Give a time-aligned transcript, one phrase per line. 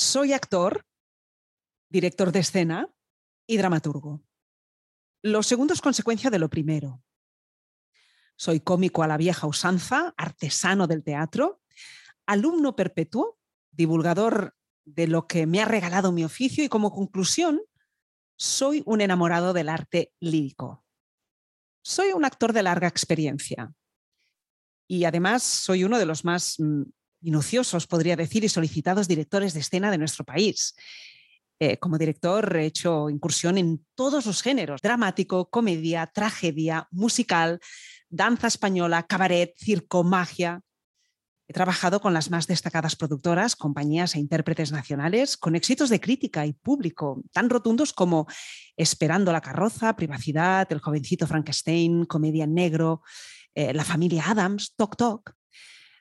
[0.00, 0.86] Soy actor,
[1.90, 2.88] director de escena
[3.46, 4.22] y dramaturgo.
[5.22, 7.04] Lo segundo es consecuencia de lo primero.
[8.34, 11.60] Soy cómico a la vieja usanza, artesano del teatro,
[12.24, 13.38] alumno perpetuo,
[13.72, 17.60] divulgador de lo que me ha regalado mi oficio y como conclusión,
[18.38, 20.82] soy un enamorado del arte lírico.
[21.84, 23.70] Soy un actor de larga experiencia
[24.88, 26.84] y además soy uno de los más mm,
[27.20, 30.74] minuciosos, podría decir, y solicitados directores de escena de nuestro país.
[31.62, 37.60] Eh, como director he hecho incursión en todos los géneros, dramático, comedia, tragedia, musical,
[38.08, 40.62] danza española, cabaret, circo, magia.
[41.46, 46.46] He trabajado con las más destacadas productoras, compañías e intérpretes nacionales, con éxitos de crítica
[46.46, 48.26] y público tan rotundos como
[48.76, 53.02] Esperando la carroza, Privacidad, El jovencito Frankenstein, Comedia en negro,
[53.54, 55.34] eh, La familia Adams, Toc Toc.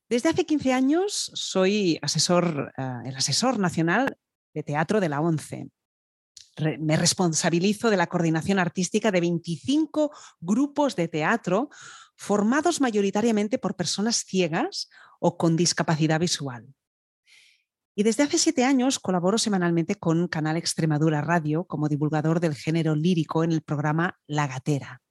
[0.10, 4.18] Desde hace 15 años soy asesor, eh, el asesor nacional
[4.54, 5.70] de teatro de la ONCE.
[6.80, 11.70] me responsabilizo de la coordinación artística de 25 grupos de teatro
[12.18, 14.90] formados mayoritariamente por personas ciegas
[15.22, 16.68] o con discapacidad visual.
[17.96, 22.96] Y desde hace siete años colaboro semanalmente con Canal Extremadura Radio como divulgador del género
[22.96, 25.02] lírico en el programa La Gatera.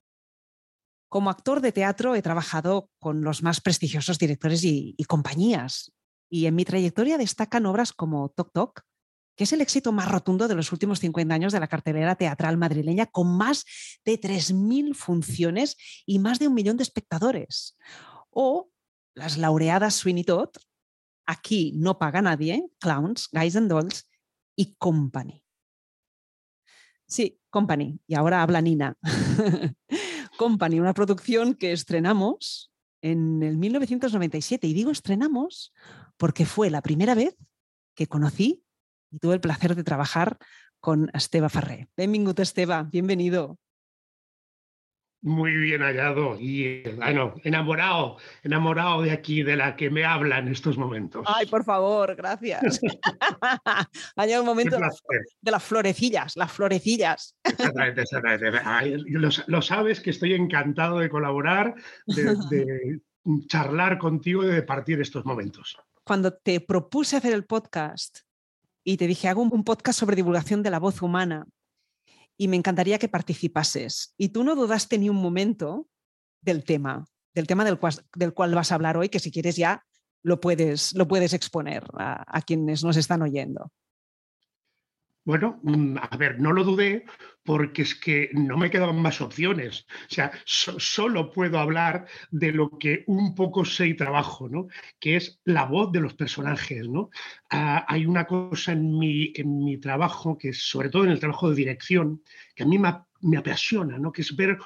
[1.08, 5.92] Como actor de teatro he trabajado con los más prestigiosos directores y, compañías.
[6.30, 8.82] Y en mi trayectoria destacan obras como Toc Toc,
[9.36, 12.58] que es el éxito más rotundo de los últimos 50 años de la cartelera teatral
[12.58, 13.64] madrileña, con más
[14.04, 17.78] de 3.000 funciones y más de un millón de espectadores.
[18.30, 18.70] O
[19.14, 20.50] las laureadas Sweeney Todd,
[21.28, 24.08] Aquí no paga nadie, Clowns, Guys and Dolls
[24.56, 25.44] y Company.
[27.06, 28.00] Sí, Company.
[28.06, 28.96] Y ahora habla Nina.
[30.38, 32.70] Company, una producción que estrenamos
[33.02, 34.66] en el 1997.
[34.66, 35.74] Y digo estrenamos
[36.16, 37.36] porque fue la primera vez
[37.94, 38.64] que conocí
[39.10, 40.38] y tuve el placer de trabajar
[40.80, 41.88] con Esteba Farré.
[41.96, 43.58] Benvingut, Esteba, bienvenido.
[45.20, 50.46] Muy bien hallado y bueno, enamorado, enamorado de aquí, de la que me habla en
[50.46, 51.26] estos momentos.
[51.26, 52.80] Ay, por favor, gracias.
[54.16, 57.34] ha llegado el momento de las florecillas, las florecillas.
[57.42, 58.52] Exactamente, exactamente.
[59.48, 61.74] Lo, sabes que estoy encantado de colaborar,
[62.06, 63.00] de,
[63.48, 65.76] charlar contigo y de partir estos momentos.
[66.04, 68.20] Cuando te propuse hacer el podcast
[68.84, 71.44] y te dije, hago un podcast sobre divulgación de la voz humana,
[72.38, 74.14] y me encantaría que participases.
[74.16, 75.88] Y tú no dudaste ni un momento
[76.40, 77.04] del tema,
[77.34, 79.84] del tema del cual, vas a hablar hoy, que si quieres ya
[80.22, 83.72] lo puedes, lo puedes exponer a quienes nos están oyendo.
[85.28, 87.04] Bueno, mm, a ver, no lo dudé
[87.44, 89.84] porque es que no me quedaban más opciones.
[90.10, 94.68] O sea, solo puedo hablar de lo que un poco sé y trabajo, ¿no?
[94.98, 97.10] Que es la voz de los personajes, ¿no?
[97.50, 101.20] Ah, hay una cosa en mi, en mi trabajo, que es sobre todo en el
[101.20, 102.22] trabajo de dirección,
[102.54, 104.10] que a mí me, me apasiona, ¿no?
[104.12, 104.56] Que es ver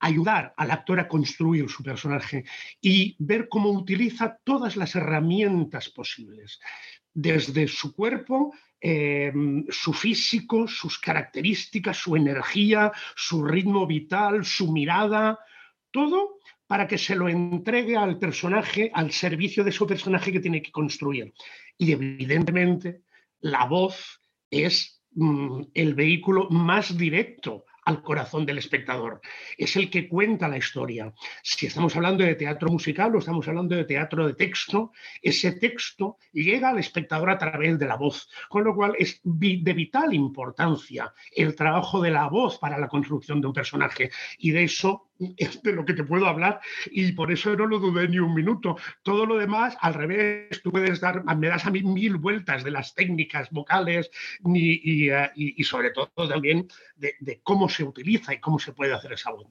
[0.00, 2.44] ayudar al actor a construir su personaje
[2.80, 6.60] y ver cómo utiliza todas las herramientas posibles,
[7.14, 15.40] desde su cuerpo Em, su físico, sus características, su energía, su ritmo vital, su mirada,
[15.90, 20.62] todo para que se lo entregue al personaje, al servicio de su personaje que tiene
[20.62, 21.34] que construir.
[21.76, 23.02] Y evidentemente
[23.40, 29.22] la voz es mm, el vehículo más directo al corazón del espectador.
[29.56, 31.14] Es el que cuenta la historia.
[31.42, 36.18] Si estamos hablando de teatro musical o estamos hablando de teatro de texto, ese texto
[36.32, 41.14] llega al espectador a través de la voz, con lo cual es de vital importancia
[41.34, 44.10] el trabajo de la voz para la construcción de un personaje.
[44.36, 47.78] Y de eso es de lo que te puedo hablar y por eso no lo
[47.78, 48.76] dudé ni un minuto.
[49.02, 52.70] Todo lo demás, al revés, tú puedes dar, me das a mí mil vueltas de
[52.70, 54.10] las técnicas vocales
[54.44, 55.30] y, eh,
[55.62, 59.46] sobre todo también de, cómo se utiliza y cómo se puede hacer esa voz.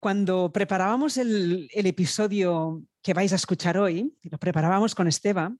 [0.00, 5.58] Cuando preparábamos el, el episodio que vais a escuchar hoy, lo preparábamos con Esteban,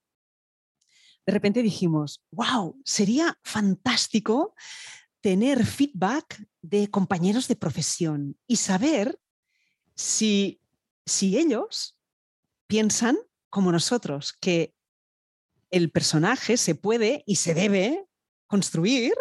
[1.26, 4.54] de repente dijimos, wow, sería fantástico
[5.24, 9.18] tener feedback de compañeros de profesión y saber
[9.94, 10.60] si,
[11.06, 11.98] si ellos
[12.66, 13.16] piensan
[13.48, 14.74] como nosotros, que
[15.70, 18.04] el personaje se puede y se debe
[18.46, 19.14] construir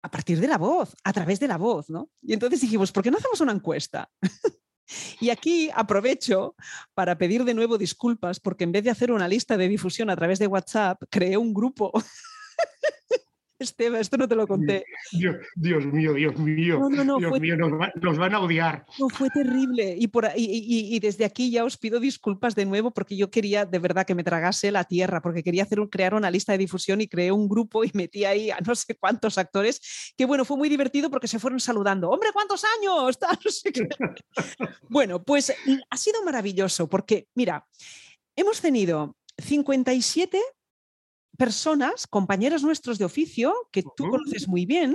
[0.00, 2.10] a partir de la voz, a través de la voz, ¿no?
[2.22, 4.10] Y entonces dijimos, ¿por qué no hacemos una encuesta?
[5.20, 6.56] y aquí aprovecho
[6.94, 10.16] para pedir de nuevo disculpas porque en vez de hacer una lista de difusión a
[10.16, 11.92] través de WhatsApp, creé un grupo
[13.60, 14.84] Esteban, esto no te lo conté.
[15.12, 16.80] Dios, Dios mío, Dios mío.
[17.18, 18.86] Dios mío, nos, van a odiar.
[18.98, 19.96] No, fue terrible.
[19.98, 23.78] Y, por, y, desde aquí ya os pido disculpas de nuevo porque yo quería de
[23.78, 27.00] verdad que me tragase la tierra, porque quería hacer un, crear una lista de difusión
[27.00, 30.56] y creé un grupo y metí ahí a no sé cuántos actores, que bueno, fue
[30.56, 32.10] muy divertido porque se fueron saludando.
[32.10, 33.18] Hombre, ¿cuántos años?
[34.88, 35.52] bueno, pues
[35.90, 37.66] ha sido maravilloso porque, mira,
[38.36, 40.40] hemos tenido 57
[41.40, 44.94] personas, compañeros nuestros de oficio, que tú conoces muy bien,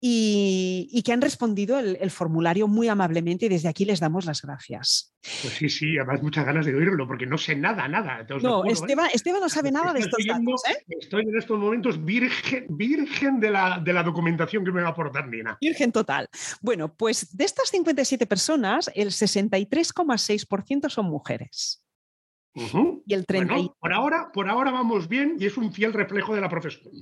[0.00, 5.16] y, que han respondido el, formulario muy amablemente y desde aquí les damos las gracias.
[5.42, 8.24] Pues sí, sí, además muchas ganas de oírlo porque no sé nada, nada.
[8.40, 8.70] No, ¿eh?
[8.70, 10.62] Esteban, no sabe nada de estos datos.
[10.70, 10.84] ¿eh?
[11.00, 14.92] Estoy en estos momentos virgen, virgen de, la, de la documentación que me va a
[14.92, 15.58] aportar Nina.
[15.60, 16.28] Virgen total.
[16.60, 21.82] Bueno, pues de estas 57 personas, el 63,6% son mujeres.
[23.04, 26.40] Y el 30 por, ahora, por ahora vamos bien y es un fiel reflejo de
[26.40, 26.92] la profesión.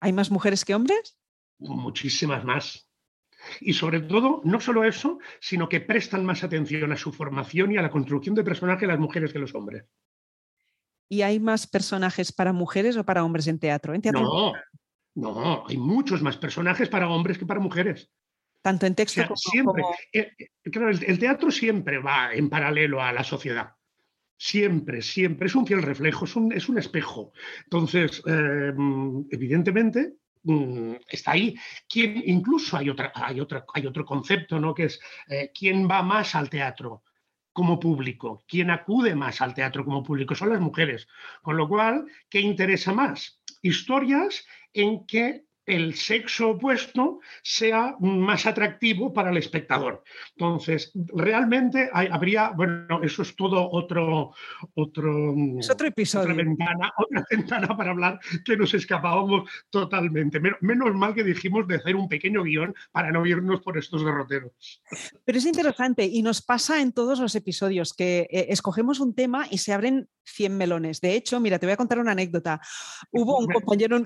[0.00, 1.18] ¿Hay más mujeres que hombres?
[1.58, 2.88] Muchísimas más.
[3.60, 7.76] Y sobre todo, no solo eso, sino que prestan más atención a su formación y
[7.76, 9.84] a la construcción de personajes las mujeres que los hombres.
[11.10, 13.92] ¿Y hay más personajes para mujeres o para hombres en teatro?
[13.92, 14.22] ¿En teatro?
[14.22, 14.54] No,
[15.14, 18.10] no, hay muchos más personajes para hombres que para mujeres.
[18.62, 19.36] Tanto en texto como...
[19.36, 19.82] Siempre.
[20.10, 20.48] Eh, eh,
[21.06, 23.74] el teatro siempre va en paralelo a la sociedad.
[24.36, 25.46] Siempre, siempre.
[25.46, 27.32] Es un fiel reflejo, es un, es un espejo.
[27.64, 31.54] Entonces, em, evidentemente, mm, está ahí.
[31.88, 34.74] ¿Quién, incluso hay, otra, hay, otra, hay otro concepto, ¿no?
[34.74, 37.02] Que es eh, quién va más al teatro
[37.52, 41.06] como público, quién acude más al teatro como público, son las mujeres.
[41.40, 43.40] Con lo cual, ¿qué interesa más?
[43.62, 50.02] Historias en que el sexo opuesto sea más atractivo para el espectador.
[50.36, 54.34] Entonces, realmente habría, bueno, eso es todo otro,
[54.74, 55.34] otro,
[55.70, 56.32] otro episodio.
[56.32, 60.40] Otra ventana, otra ventana para hablar que nos escapábamos totalmente.
[60.60, 64.82] Menos mal que dijimos de hacer un pequeño guion para no irnos por estos derroteros.
[65.24, 69.46] Pero es interesante y nos pasa en todos los episodios que eh, escogemos un tema
[69.50, 71.00] y se abren 100 melones.
[71.00, 72.60] De hecho, mira, te voy a contar una anécdota.
[73.10, 74.02] Hubo un compañero...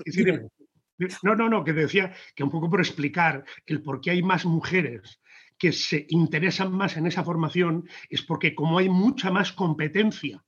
[1.23, 4.45] No, no, no, que decía que un poco por explicar el por qué hay más
[4.45, 5.21] mujeres
[5.57, 10.43] que se interesan más en esa formación es porque como hay mucha más competencia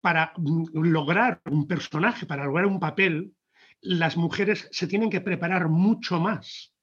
[0.00, 3.34] para mm, lograr un personaje, para lograr un papel,
[3.80, 6.74] las mujeres se tienen que preparar mucho más.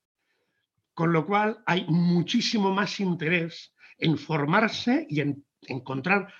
[0.93, 6.33] Con lo cual hay muchísimo más interés en formarse y en encontrar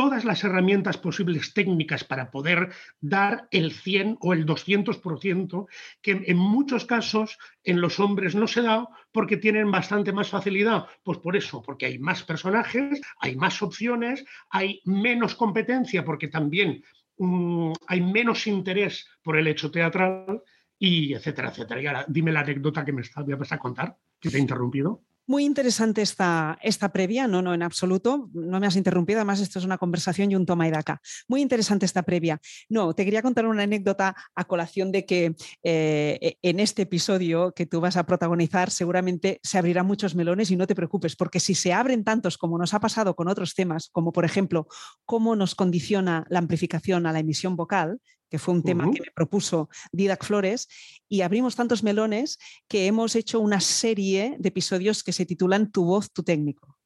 [0.00, 2.70] todas las herramientas posibles técnicas para poder
[3.02, 5.66] dar el 100 o el 200%,
[6.00, 10.86] que en muchos casos en los hombres no se da porque tienen bastante más facilidad.
[11.02, 16.82] Pues por eso, porque hay más personajes, hay más opciones, hay menos competencia porque también
[17.18, 20.42] mm, hay menos interés por el hecho teatral
[20.78, 21.82] y etcétera, etcétera.
[21.82, 24.40] Y ahora dime la anécdota que me, está, me vas a contar, que te he
[24.40, 25.02] interrumpido.
[25.30, 29.60] Muy interesante esta, esta previa, no, no, en absoluto, no me has interrumpido, además esto
[29.60, 31.00] es una conversación y un toma y daca.
[31.28, 32.40] Muy interesante esta previa.
[32.68, 37.64] No, te quería contar una anécdota a colación de que eh, en este episodio que
[37.64, 41.54] tú vas a protagonizar seguramente se abrirán muchos melones y no te preocupes, porque si
[41.54, 44.66] se abren tantos como nos ha pasado con otros temas, como por ejemplo
[45.04, 48.00] cómo nos condiciona la amplificación a la emisión vocal,
[48.30, 50.68] que fue un tema que me propuso Didac Flores,
[51.08, 52.38] y abrimos tantos melones
[52.68, 56.78] que hemos hecho una serie de episodios que se titulan Tu voz, tu técnico.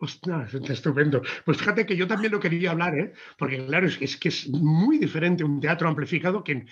[0.00, 1.22] Ostras, estupendo.
[1.44, 3.12] Pues fíjate que yo también lo quería hablar, ¿eh?
[3.36, 6.66] porque claro, es, que es muy diferente un teatro amplificado que,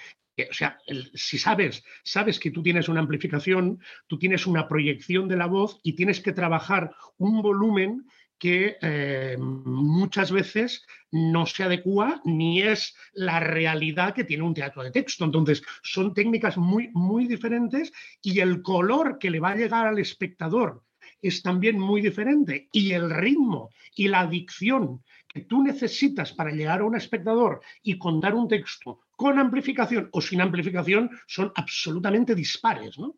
[0.49, 0.79] o sea,
[1.13, 5.81] si sabes, sabes que tú tienes una amplificación, tú tienes una proyección de la voz
[5.83, 8.07] y tienes que trabajar un volumen
[8.39, 14.83] que eh, muchas veces no se adecua ni es la realidad que tiene un teatro
[14.83, 15.25] de texto.
[15.25, 19.99] Entonces, son técnicas muy, muy diferentes y el color que le va a llegar al
[19.99, 20.83] espectador
[21.23, 26.81] es también muy diferente y el ritmo y la dicción que tú necesitas para llegar
[26.81, 32.99] a un espectador y contar un texto con amplificación o sin amplificación son absolutamente dispares,
[32.99, 33.17] ¿no?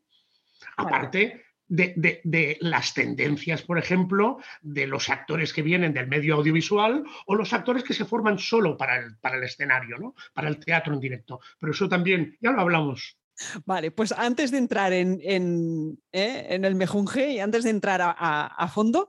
[0.77, 7.35] Aparte, de, las tendencias, por ejemplo, de los actores que vienen del medio audiovisual o
[7.35, 10.15] los actores que se forman solo para el, para el escenario, ¿no?
[10.33, 11.41] para el teatro en directo.
[11.59, 13.19] Pero eso también, ya lo hablamos.
[13.65, 16.47] Vale, pues antes de entrar en, en, ¿eh?
[16.51, 19.07] el mejunje y antes de entrar a, fondo,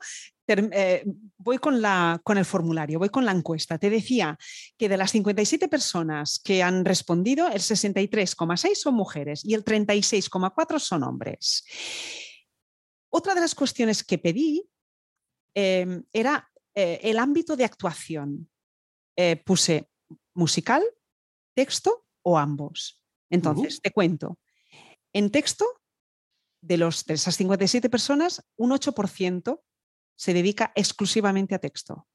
[0.47, 1.03] eh,
[1.37, 3.79] voy con, la, con el formulario, voy con la encuesta.
[3.79, 4.37] Te decía
[4.77, 10.79] que de las 57 personas que han respondido, el 63,6 son mujeres y el 36,4
[10.79, 11.65] son hombres.
[13.09, 14.69] Otra de las cuestiones que pedí
[15.53, 18.49] em, era eh, el ámbito de actuación.
[19.15, 19.89] Eh, puse
[20.33, 20.83] musical,
[21.53, 23.03] texto o ambos.
[23.29, 24.39] Entonces, te cuento.
[25.13, 25.65] En texto,
[26.61, 29.61] de, los, de esas 57 personas, un 8%
[30.15, 32.07] se dedica exclusivamente a texto.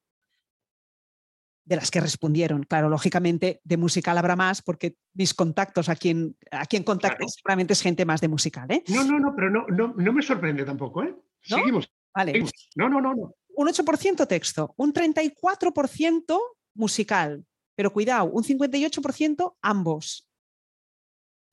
[1.65, 2.65] De las que respondieron.
[2.65, 7.73] Claro, lógicamente de musical habrá más porque mis contactos, a quien, a quien contacto seguramente
[7.73, 8.71] es gente más de musical.
[8.71, 8.83] ¿eh?
[8.89, 11.03] No, no, no, pero no, no, me sorprende tampoco.
[11.03, 11.15] ¿eh?
[11.41, 11.91] Seguimos.
[12.15, 12.45] Vale.
[12.77, 13.35] No, no, no, no.
[13.57, 16.39] Un 8% texto, un 34%
[16.75, 17.45] musical,
[17.75, 20.29] pero cuidado, un 58% ambos.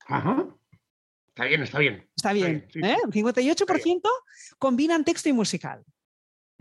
[0.06, 0.46] Ajá.
[1.28, 2.08] Está bien, está bien.
[2.14, 2.68] Está bien.
[2.74, 2.96] ¿eh?
[3.04, 4.00] Un 58%
[4.58, 5.82] combinan texto y musical.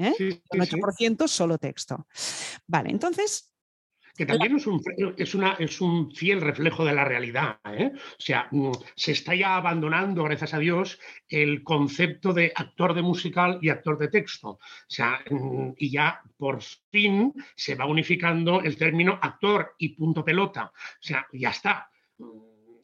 [0.02, 0.42] ¿Eh?
[0.52, 2.08] un 8% solo texto.
[2.68, 3.52] Vale, entonces
[4.16, 4.82] que también es un,
[5.18, 7.60] es, una, es un, fiel reflejo de la realidad.
[7.66, 7.92] ¿eh?
[7.96, 13.02] O sea, mm, se está ya abandonando, gracias a Dios, el concepto de actor de
[13.02, 14.50] musical y actor de texto.
[14.50, 20.24] O sea, mm, y ya por fin se va unificando el término actor y punto
[20.24, 20.66] pelota.
[20.66, 21.90] O sea, ya está.
[22.18, 22.28] Mm,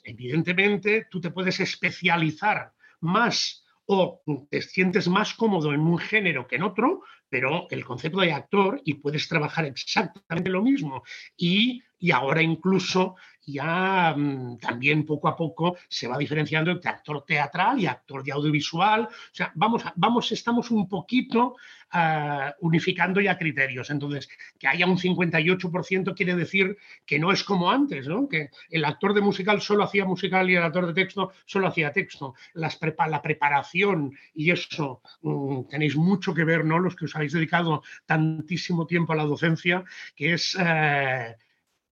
[0.04, 6.58] evidentemente, tú te puedes especializar más o te sientes más cómodo en un género que
[6.58, 11.04] en otro, pero el concepto de actor y puedes trabajar exactamente lo mismo.
[11.36, 13.16] Y, y ahora incluso
[13.48, 18.34] ya mm, también poco a poco se va diferenciando entre actor teatral y actor de
[18.34, 19.04] audiovisual.
[19.04, 21.56] O sea, vamos, vamos estamos un poquito
[21.92, 23.90] ah, unificando ya criterios.
[23.90, 24.28] Entonces,
[24.60, 28.28] que haya un 58% quiere decir que no es como antes, ¿no?
[28.28, 31.94] Que el actor de musical solo hacía musical y el actor de texto solo hacía
[31.94, 32.36] texto.
[32.54, 32.78] Las
[33.10, 36.80] la preparación y eso mm, tenéis mucho que ver, ¿no?
[36.80, 39.84] Los que os habéis dedicado tantísimo tiempo a la docencia,
[40.16, 40.58] que es...
[40.60, 41.36] Eh,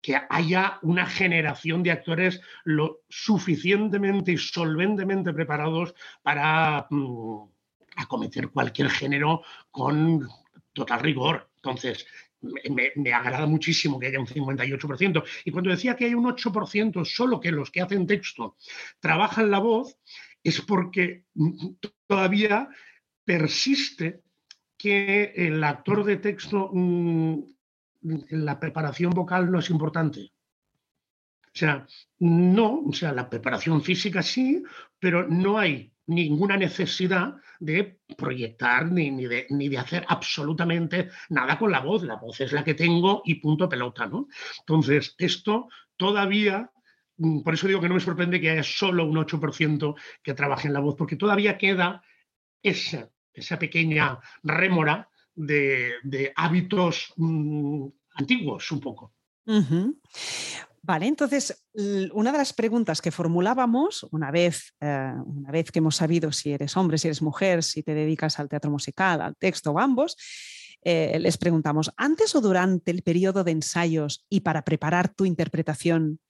[0.00, 7.48] que haya una generación de actores lo suficientemente y solventemente preparados para mm,
[7.96, 10.28] acometer cualquier género con
[10.74, 11.48] total rigor.
[11.56, 12.06] Entonces,
[12.42, 15.24] me, agrada muchísimo que haya un 58%.
[15.44, 18.56] Y cuando decía que hay un 8% solo que los que hacen texto
[19.00, 19.96] trabajan la voz,
[20.42, 21.76] es porque mm,
[22.06, 22.68] todavía
[23.24, 24.23] persiste
[24.84, 27.38] que el actor de texto mm,
[28.02, 30.30] la preparación vocal no es importante.
[31.46, 31.86] O sea,
[32.18, 34.62] no, o sea, la preparación física sí,
[34.98, 41.58] pero no hay ninguna necesidad de proyectar ni, ni, de, ni, de, hacer absolutamente nada
[41.58, 42.02] con la voz.
[42.02, 44.28] La voz es la que tengo y punto pelota, ¿no?
[44.58, 46.70] Entonces, esto todavía,
[47.16, 50.68] mm, por eso digo que no me sorprende que haya solo un 8% que trabaje
[50.68, 52.02] en la voz, porque todavía queda
[52.62, 59.12] esa, esa pequeña rémora de, hábitos mm, antiguos un poco.
[60.86, 61.64] Vale, entonces,
[62.12, 66.52] una de las preguntas que formulábamos una vez, eh, una vez que hemos sabido si
[66.52, 70.14] eres hombre, si eres mujer, si te dedicas al teatro musical, al texto o ambos,
[70.82, 76.20] eh, les preguntamos, ¿antes o durante el periodo de ensayos y para preparar tu interpretación,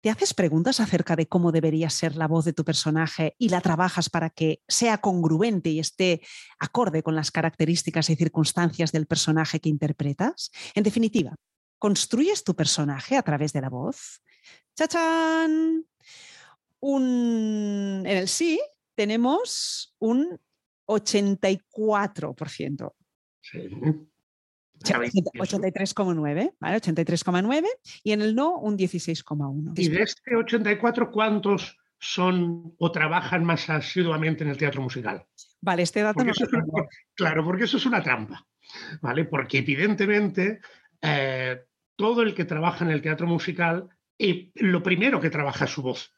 [0.00, 3.60] ¿Te haces preguntas acerca de cómo debería ser la voz de tu personaje y la
[3.60, 6.20] trabajas para que sea congruente y esté
[6.60, 10.52] acorde con las características y circunstancias del personaje que interpretas?
[10.74, 11.34] En definitiva,
[11.80, 14.22] ¿construyes tu personaje a través de la voz?
[14.76, 15.84] ¡Chachán!
[16.78, 18.04] Un...
[18.06, 18.60] En el sí
[18.94, 20.38] tenemos un
[20.86, 22.92] 84%.
[23.40, 23.68] Sí.
[24.80, 26.76] 83,9, ¿vale?
[26.76, 27.64] 83,9
[28.02, 29.72] y en el no un 16,1.
[29.76, 35.26] ¿Y de este 84 cuántos son o trabajan más asiduamente en el teatro musical?
[35.60, 36.32] Vale, este dato no
[37.14, 38.46] Claro, porque eso es una trampa,
[39.00, 39.24] ¿vale?
[39.24, 40.60] Porque evidentemente
[41.02, 41.60] eh,
[41.96, 45.82] todo el que trabaja en el teatro musical, eh, lo primero que trabaja es su
[45.82, 46.12] voz.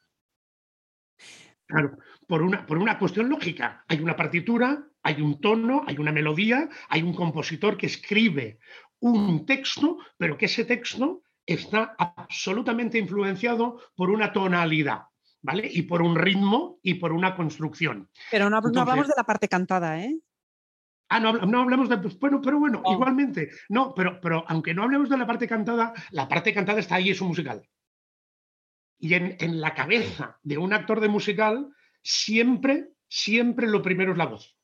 [1.65, 3.83] Claro, por una, por una cuestión lógica.
[3.87, 8.59] Hay una partitura, hay un tono, hay una melodía, hay un compositor que escribe
[8.99, 15.03] un texto, pero que ese texto está absolutamente influenciado por una tonalidad.
[15.43, 15.67] ¿Vale?
[15.71, 18.07] Y por un ritmo y por una construcción.
[18.29, 20.19] Pero no, hablamos de la parte cantada, ¿eh?
[21.09, 21.95] Ah, no, no, hablamos de.
[21.95, 23.49] Bueno, pero bueno, igualmente.
[23.67, 27.09] No, pero, pero aunque no hablemos de la parte cantada, la parte cantada está ahí,
[27.09, 27.67] es un musical.
[28.99, 34.19] Y en, en la cabeza de un actor de musical, siempre, siempre lo primero es
[34.19, 34.55] la voz.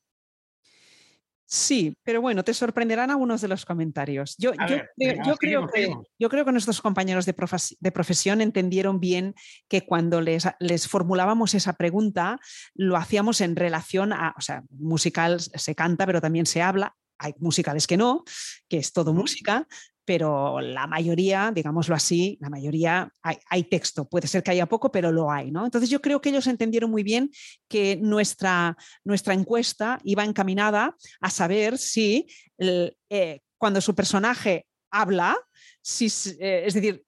[1.49, 4.35] Sí, pero bueno, te sorprenderán algunos de los comentarios.
[4.37, 9.33] Yo, creo, que, nuestros compañeros de, profesión entendieron bien
[9.69, 12.37] que cuando les, les, formulábamos esa pregunta,
[12.75, 16.93] lo hacíamos en relación a, o sea, musical se canta, pero también se habla.
[17.17, 18.25] Hay musicales que no,
[18.67, 19.65] que es todo música,
[20.07, 24.07] pero la mayoría, digámoslo así, la mayoría hay, texto.
[24.07, 25.51] Puede ser que haya poco, pero lo hay.
[25.51, 25.65] ¿no?
[25.65, 27.29] Entonces yo creo que ellos entendieron muy bien
[27.67, 32.25] que nuestra, nuestra encuesta iba encaminada a saber si
[32.57, 35.35] eh, cuando su personaje habla,
[35.81, 36.05] si,
[36.39, 37.03] eh, es decir,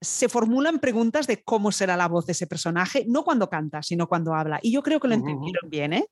[0.00, 4.08] se formulan preguntas de cómo será la voz de ese personaje, no cuando canta, sino
[4.08, 4.58] cuando habla.
[4.62, 6.08] Y yo creo que lo entendieron bien, ¿eh?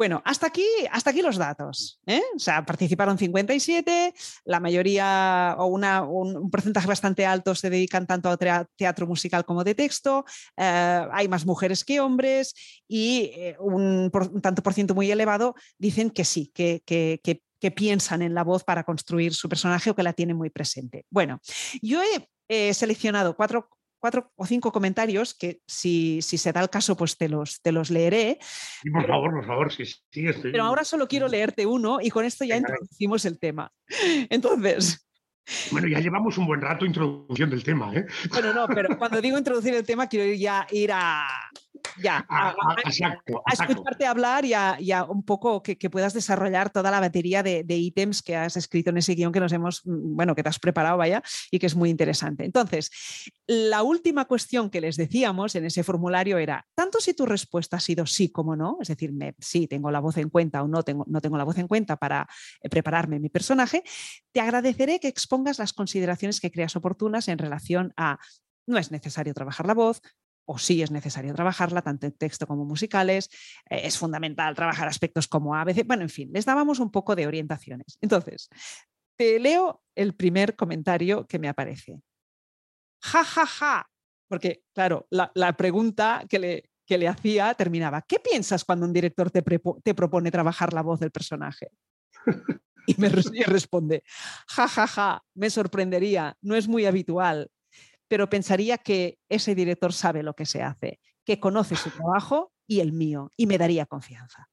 [0.00, 2.00] Bueno, hasta aquí, hasta aquí los datos.
[2.06, 2.22] ¿eh?
[2.34, 4.14] O sea, participaron 57,
[4.46, 9.62] la mayoría o una, un, porcentaje bastante alto se dedican tanto a teatro musical como
[9.62, 10.24] de texto.
[10.56, 12.54] Eh, hay más mujeres que hombres
[12.88, 17.20] y eh, un, tanto por ciento muy elevado dicen que sí, que, que,
[17.60, 21.04] que piensan en la voz para construir su personaje o que la tienen muy presente.
[21.10, 21.42] Bueno,
[21.82, 22.00] yo
[22.48, 23.68] he seleccionado cuatro,
[24.00, 27.70] cuatro o cinco comentarios que si, si, se da el caso, pues te los, te
[27.70, 28.38] los leeré.
[28.92, 30.52] por favor, por favor, sí, sí estoy...
[30.52, 33.70] Pero ahora solo quiero leerte uno y con esto ya introducimos el tema.
[34.30, 35.06] Entonces...
[35.72, 38.06] Bueno, ya llevamos un buen rato introduciendo el tema, ¿eh?
[38.28, 41.26] Bueno, no, pero cuando digo introducir el tema, quiero ya ir a,
[42.02, 42.54] ya, a,
[43.52, 48.36] escucharte hablar y a, un poco que, puedas desarrollar toda la batería de, ítems que
[48.36, 51.22] has escrito en ese guion que nos hemos, mm, bueno, que te has preparado, vaya,
[51.50, 52.44] y que es muy interesante.
[52.44, 52.90] Entonces,
[53.46, 57.80] la última cuestión que les decíamos en ese formulario era, tanto si tu respuesta ha
[57.80, 60.82] sido sí como no, es decir, me, sí, tengo la voz en cuenta o no
[60.82, 62.28] tengo, no tengo la voz en cuenta para
[62.62, 63.82] eh, prepararme mi personaje,
[64.32, 68.18] te agradeceré que expongas las consideraciones que creas oportunas en relación a
[68.66, 70.00] no es necesario trabajar la voz,
[70.44, 73.28] o sí es necesario trabajarla, tanto en texto como musicales,
[73.68, 77.26] eh, es fundamental trabajar aspectos como ABC, bueno, en fin, les dábamos un poco de
[77.26, 77.98] orientaciones.
[78.00, 78.48] Entonces,
[79.16, 82.00] te leo el primer comentario que me aparece.
[83.02, 83.90] Ja, ja, ja,
[84.28, 89.30] porque claro, la, pregunta que le, que le hacía terminaba, ¿qué piensas cuando un director
[89.30, 91.70] te, te propone trabajar la voz del personaje?
[92.86, 94.02] Y me responde,
[94.48, 97.50] ja, ja, ja, me sorprendería, no es muy habitual,
[98.10, 102.80] pero pensaría que ese director sabe lo que se hace, que conoce su trabajo y
[102.80, 104.48] el mío, y me daría confianza.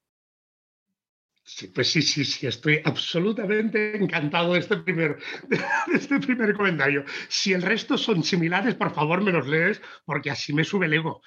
[1.43, 5.17] Sí, pues sí, sí, sí, estoy absolutamente encantado de este, primer,
[5.49, 5.59] de
[5.91, 7.03] este primer comentario.
[7.29, 10.93] Si el resto son similares, por favor me los lees, porque así me sube el
[10.93, 11.23] ego.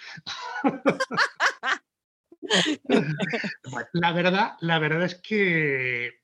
[3.92, 6.20] la, verdad, la verdad es que,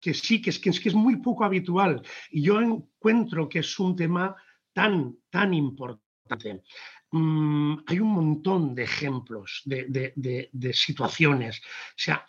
[0.00, 2.02] que sí, que es, que es que es muy poco habitual.
[2.30, 4.34] Y yo encuentro que es un tema
[4.76, 6.62] tan, tan importante.
[7.10, 11.62] Mm, hay un montón de ejemplos, de, situaciones.
[11.64, 12.26] O sea,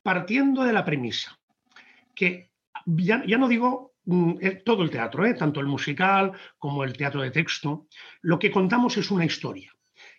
[0.00, 1.36] partiendo de la premisa,
[2.14, 2.52] que
[2.86, 7.22] ya, no digo mm, eh, todo el teatro, eh, tanto el musical como el teatro
[7.22, 7.88] de texto,
[8.22, 9.74] lo que contamos es una historia.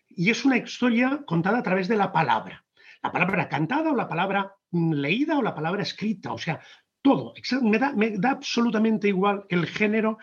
[0.10, 2.65] Y es una historia contada a través de la palabra.
[3.01, 6.34] La palabra cantada o la palabra mm, leída o la palabra escrita.
[6.34, 6.60] O sea,
[7.01, 7.34] todo.
[7.62, 10.17] Me da, me da absolutamente igual el género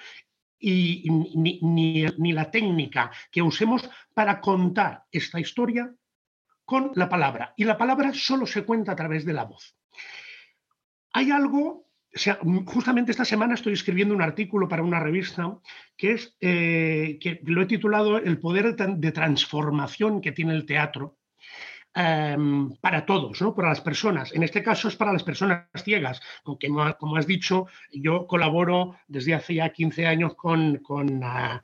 [0.63, 5.93] y ni, la técnica que usemos para contar esta historia
[6.65, 7.53] con la palabra.
[7.57, 9.77] Y la palabra solo se cuenta a través de la voz.
[11.13, 15.59] Hay algo, o sea, justamente esta semana estoy escribiendo un artículo para una revista
[15.97, 21.19] que es eh, que lo he titulado El poder de transformación que tiene el teatro
[21.95, 23.55] Em, para todos, ¿no?
[23.55, 24.33] para las personas.
[24.33, 29.35] En este caso es para las personas ciegas, aunque como has dicho, yo colaboro desde
[29.35, 31.63] hace ya 15 años con, con, ah,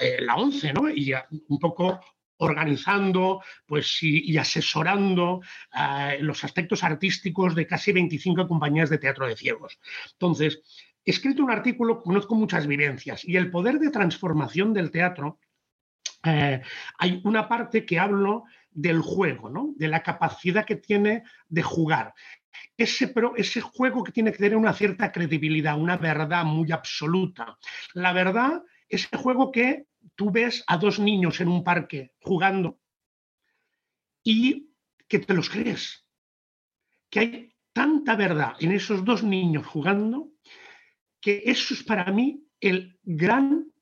[0.00, 0.90] eh, la ONCE ¿no?
[0.90, 1.12] y
[1.48, 2.00] un poco
[2.38, 9.36] organizando pues, y, asesorando ah, los aspectos artísticos de casi 25 compañías de teatro de
[9.36, 9.78] ciegos.
[10.12, 10.60] Entonces,
[11.04, 15.38] he escrito un artículo, conozco muchas vivencias y el poder de transformación del teatro.
[16.24, 16.60] Eh,
[16.98, 19.74] hay una parte que hablo del juego, ¿no?
[19.76, 22.14] de la capacidad que tiene de jugar.
[22.76, 27.58] Ese, pero ese juego que tiene que tener una cierta credibilidad, una verdad muy absoluta.
[27.94, 32.78] La verdad, ese juego que tú ves a dos niños en un parque jugando
[34.22, 34.70] y
[35.06, 36.06] que te los crees.
[37.10, 40.30] Que hay tanta verdad en esos dos niños jugando
[41.20, 43.72] que eso es para mí el gran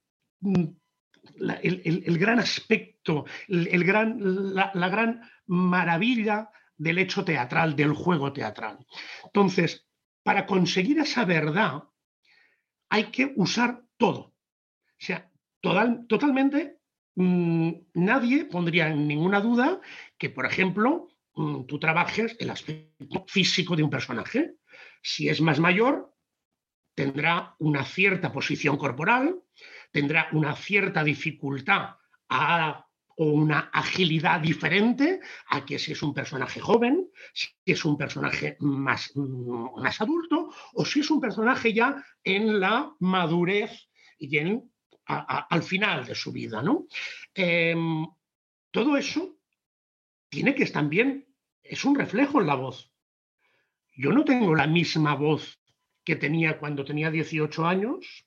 [1.62, 8.78] el, gran aspecto, el, gran, la, gran maravilla del hecho teatral, del juego teatral.
[9.24, 9.86] Entonces,
[10.22, 11.84] para conseguir esa verdad
[12.88, 14.20] hay que usar todo.
[14.20, 14.34] O
[14.98, 16.78] sea, total, totalmente
[17.14, 19.80] mm, nadie pondría en ninguna duda
[20.18, 24.54] que, por ejemplo, mm, tú trabajes el aspecto físico de un personaje.
[25.02, 26.16] Si es más mayor,
[26.96, 29.38] tendrá una cierta posición corporal,
[29.96, 31.96] tendrá una cierta dificultad
[32.28, 38.58] o una agilidad diferente a que si es un personaje joven, si es un personaje
[38.60, 44.70] más, mm, más adulto o si es un personaje ya en la madurez y en,
[45.06, 46.60] al final de su vida.
[46.60, 46.84] ¿no?
[47.32, 48.06] Em,
[48.70, 49.38] todo eso
[50.28, 51.26] tiene que estar bien,
[51.62, 52.92] es un reflejo en la voz.
[53.94, 55.58] Yo no tengo la misma voz
[56.04, 58.25] que tenía cuando tenía 18 años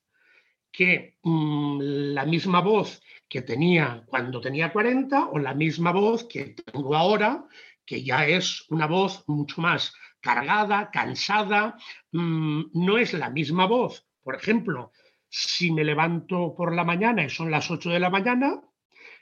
[0.72, 1.80] que mm,
[2.14, 7.46] la misma voz que tenía cuando tenía 40 o la misma voz que tengo ahora,
[7.86, 11.78] que ya es una voz mucho más cargada, cansada,
[12.12, 14.06] mm, no es la misma voz.
[14.24, 14.92] Por ejemplo,
[15.30, 18.62] si me levanto por la mañana y son las 8 de la mañana,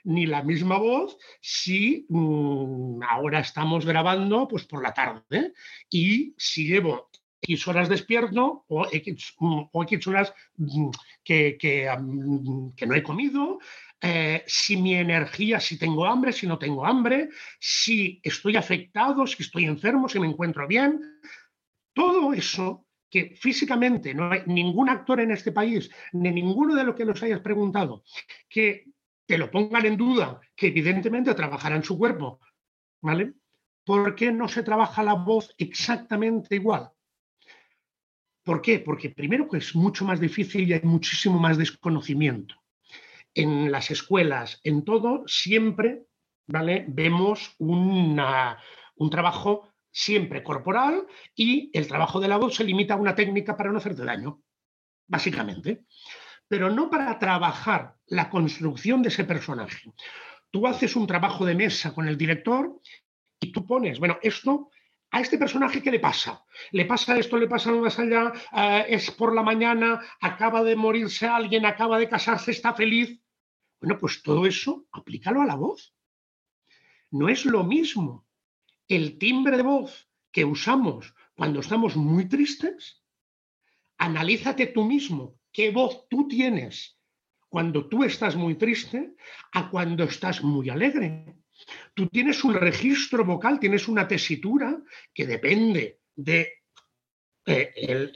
[0.04, 5.52] ni la misma voz si mm, ahora estamos grabando pues por la tarde
[5.90, 10.32] y si llevo X horas despierto o X, mm, o horas
[11.24, 13.58] que, que, no he comido,
[14.00, 19.42] eh, si mi energía, si tengo hambre, si no tengo hambre, si estoy afectado, si
[19.42, 21.00] estoy enfermo, si me encuentro bien.
[21.92, 26.94] Todo eso que físicamente no hay ningún actor en este país, ni ninguno de los
[26.94, 28.04] que nos hayas preguntado,
[28.48, 28.84] que
[29.26, 32.40] te lo pongan en duda, que evidentemente trabajará en su cuerpo,
[33.00, 33.34] ¿vale?
[33.84, 36.90] ¿Por qué no se trabaja la voz exactamente igual?
[38.48, 38.78] ¿Por qué?
[38.78, 42.54] Porque primero que es mucho más difícil y hay muchísimo más desconocimiento
[43.34, 46.06] en las escuelas, en todo, siempre
[46.46, 46.86] ¿vale?
[46.88, 48.16] vemos un
[49.10, 53.70] trabajo siempre corporal y el trabajo de la voz se limita a una técnica para
[53.70, 54.40] no hacerte daño,
[55.06, 55.84] básicamente.
[56.48, 59.92] Pero no para trabajar la construcción de ese personaje.
[60.50, 62.80] Tú haces un trabajo de mesa con el director
[63.40, 64.70] y tú pones, bueno, esto
[65.10, 66.44] a este personaje, ¿qué le pasa?
[66.72, 71.26] Le pasa esto, le pasa más allá, eh, es por la mañana, acaba de morirse
[71.26, 73.20] alguien, acaba de casarse, está feliz.
[73.80, 75.94] Bueno, pues todo eso aplícalo a la voz.
[77.10, 78.26] No es lo mismo
[78.86, 83.02] el timbre de voz que usamos cuando estamos muy tristes.
[83.96, 86.98] Analízate tú mismo qué voz tú tienes
[87.48, 89.14] cuando tú estás muy triste
[89.52, 91.34] a cuando estás muy alegre.
[91.94, 94.78] Tú tienes un registro vocal, tienes una tesitura
[95.12, 96.62] que depende de
[97.46, 98.12] eh,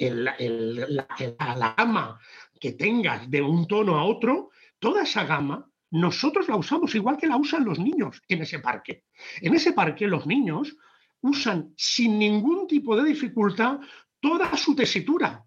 [1.39, 2.21] la gama
[2.61, 7.27] que tengas de un tono a otro, toda esa gama nosotros la usamos igual que
[7.27, 9.05] la usan los niños en ese parque.
[9.41, 10.75] En ese parque los niños
[11.21, 13.79] usan sin ningún tipo de dificultad
[14.19, 15.45] toda su tesitura,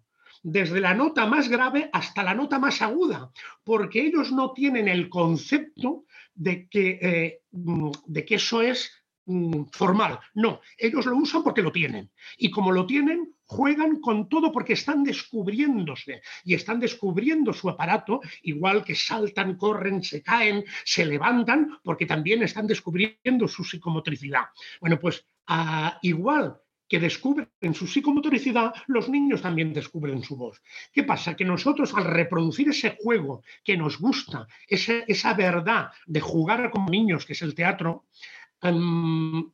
[0.48, 3.32] desde la nota más grave hasta la nota más aguda,
[3.64, 6.04] porque ellos no tienen el concepto
[6.34, 8.92] de que, eh, de que eso es
[9.24, 10.20] mm, formal.
[10.34, 12.12] No, ellos lo usan porque lo tienen.
[12.38, 18.20] Y como lo tienen, juegan con todo porque están descubriéndose y están descubriendo su aparato,
[18.42, 24.44] igual que saltan, corren, se caen, se levantan, porque también están descubriendo su psicomotricidad.
[24.80, 30.62] Bueno, pues ah, igual que descubren su psicomotricidad, los niños también descubren su voz.
[30.92, 31.34] ¿Qué pasa?
[31.34, 37.26] Que nosotros al reproducir ese juego que nos gusta, esa verdad de jugar como niños,
[37.26, 38.04] que es el teatro,
[38.62, 39.50] em,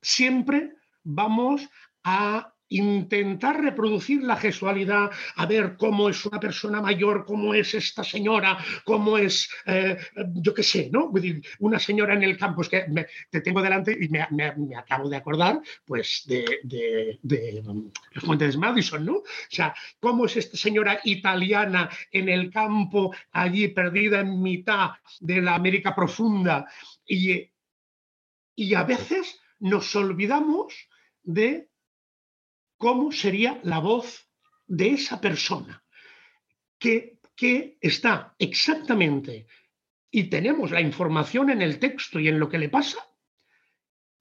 [0.00, 1.68] siempre vamos
[2.04, 8.02] a intentar reproducir la gestualidad, a ver cómo es una persona mayor, cómo es esta
[8.02, 9.96] señora, cómo es, eh,
[10.34, 11.12] yo qué sé, ¿no?
[11.58, 12.86] Una señora en el campo, es que
[13.30, 17.62] te tengo delante y me, acabo de acordar, pues, de, de,
[18.12, 19.16] los Fuentes Madison, ¿no?
[19.16, 25.42] O sea, cómo es esta señora italiana en el campo, allí perdida en mitad de
[25.42, 26.66] la América profunda.
[27.06, 27.50] Y,
[28.54, 30.88] y a veces nos olvidamos
[31.22, 31.69] de
[32.80, 34.26] cómo sería la voz
[34.66, 35.84] de esa persona
[36.78, 39.46] que, que está exactamente
[40.10, 43.06] y tenemos la información en el texto y en lo que le pasa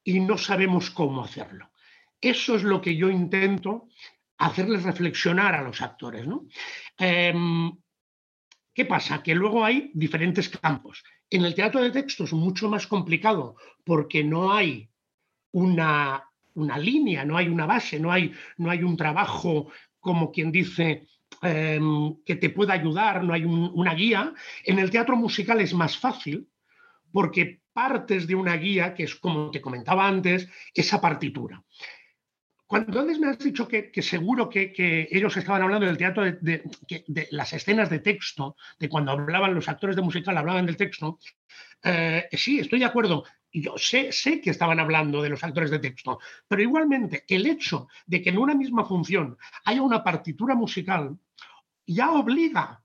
[0.03, 1.71] y no sabemos cómo hacerlo.
[2.19, 3.87] Eso es lo que yo intento
[4.37, 6.27] hacerles reflexionar a los actores.
[6.27, 6.45] ¿no?
[6.97, 7.71] Em,
[8.73, 9.23] ¿Qué pasa?
[9.23, 11.05] Que luego hay diferentes campos.
[11.29, 14.89] En el teatro de texto es mucho más complicado porque no hay
[15.51, 16.28] una
[16.59, 21.07] una línea, no hay una base, no hay, no hay un trabajo como quien dice
[21.41, 24.33] em, que te pueda ayudar, no hay una guía.
[24.63, 26.47] En el teatro musical es más fácil
[27.11, 31.63] porque partes de una guía, que es como te comentaba antes, esa partitura.
[32.69, 36.61] Cuando antes me has dicho que, seguro que, ellos estaban hablando del teatro, de,
[37.07, 41.17] de, las escenas de texto, de cuando hablaban los actores de musical, hablaban del texto,
[41.83, 43.23] eh, sí, estoy de acuerdo.
[43.51, 47.87] Yo sé, sé que estaban hablando de los actores de texto, pero igualmente el hecho
[48.05, 51.17] de que en una misma función haya una partitura musical
[51.87, 52.83] ya obliga,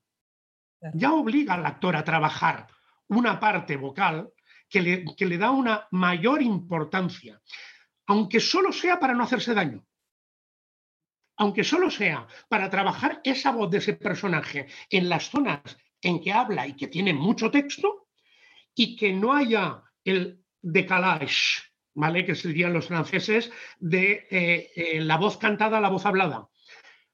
[0.95, 2.69] ya obliga al actor a trabajar
[3.09, 4.31] una parte vocal
[4.67, 7.39] que le, que le da una mayor importancia,
[8.07, 9.85] aunque solo sea para no hacerse daño
[11.37, 16.33] aunque solo sea para trabajar esa voz de ese personaje en las zonas en que
[16.33, 18.09] habla y que tiene mucho texto,
[18.75, 21.63] y que no haya el decalage,
[21.95, 22.25] ¿vale?
[22.25, 26.49] que serían los franceses, de eh, eh, la voz cantada a la voz hablada.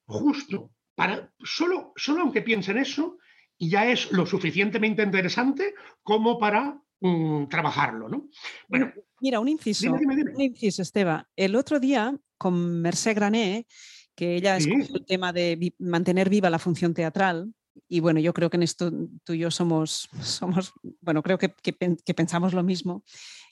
[0.06, 3.18] Justo, para, solo, solo aunque piensen eso,
[3.58, 8.28] ya es lo suficientemente interesante como para mm, trabajarlo, ¿no?
[8.68, 11.28] Bueno, mira, un inciso, un inciso, Esteba.
[11.36, 13.66] El otro día con Mercé Grané,
[14.14, 17.52] que ella es el tema de mantener viva la función teatral,
[17.88, 18.92] y bueno, yo creo que en esto
[19.24, 23.04] tú y yo somos, somos bueno, creo que, que, pensamos lo mismo.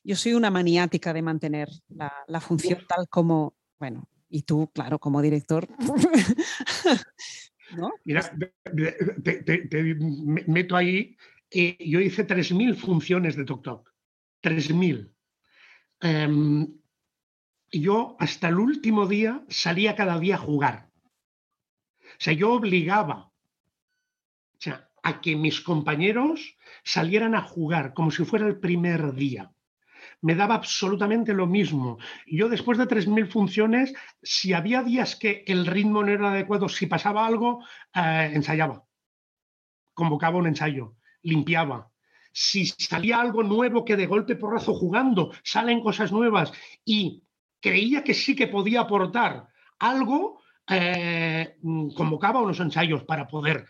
[0.05, 4.99] Yo soy una maniática de mantener la, la función tal como, bueno, y tú, claro,
[4.99, 5.69] como director.
[8.05, 9.97] Mira, te,
[10.47, 11.17] meto ahí.
[11.51, 13.91] Eh, yo hice 3.000 funciones de Tok Tok.
[14.43, 15.11] 3.000.
[16.01, 16.67] Em,
[17.71, 20.89] yo hasta el último día salía cada día a jugar.
[22.03, 23.33] O sea, yo obligaba
[25.05, 29.53] a que mis compañeros salieran a jugar como si fuera el primer día
[30.21, 31.99] me daba absolutamente lo mismo.
[32.27, 36.87] Yo después de 3.000 funciones, si había días que el ritmo no era adecuado, si
[36.87, 38.85] pasaba algo, eh, ensayaba.
[39.95, 41.91] Convocaba un ensayo, limpiaba.
[42.33, 46.53] Si salía algo nuevo que de golpe porrazo jugando, salen cosas nuevas
[46.85, 47.23] y
[47.61, 51.57] creía que sí que podía aportar algo, eh,
[51.97, 53.67] convocaba unos ensayos para poder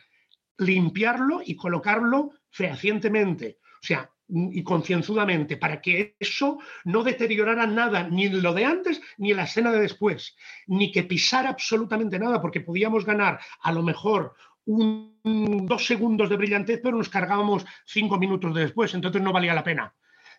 [0.59, 3.59] limpiarlo y colocarlo fehacientemente.
[3.83, 9.33] O sea, y concienzudamente para que eso no deteriorara nada, ni lo de antes ni
[9.33, 14.35] la escena de después, ni que pisara absolutamente nada, porque podíamos ganar a lo mejor
[14.69, 19.65] un, dos segundos de brillantez, pero nos cargábamos cinco minutos después, entonces no valía la
[19.65, 19.95] pena.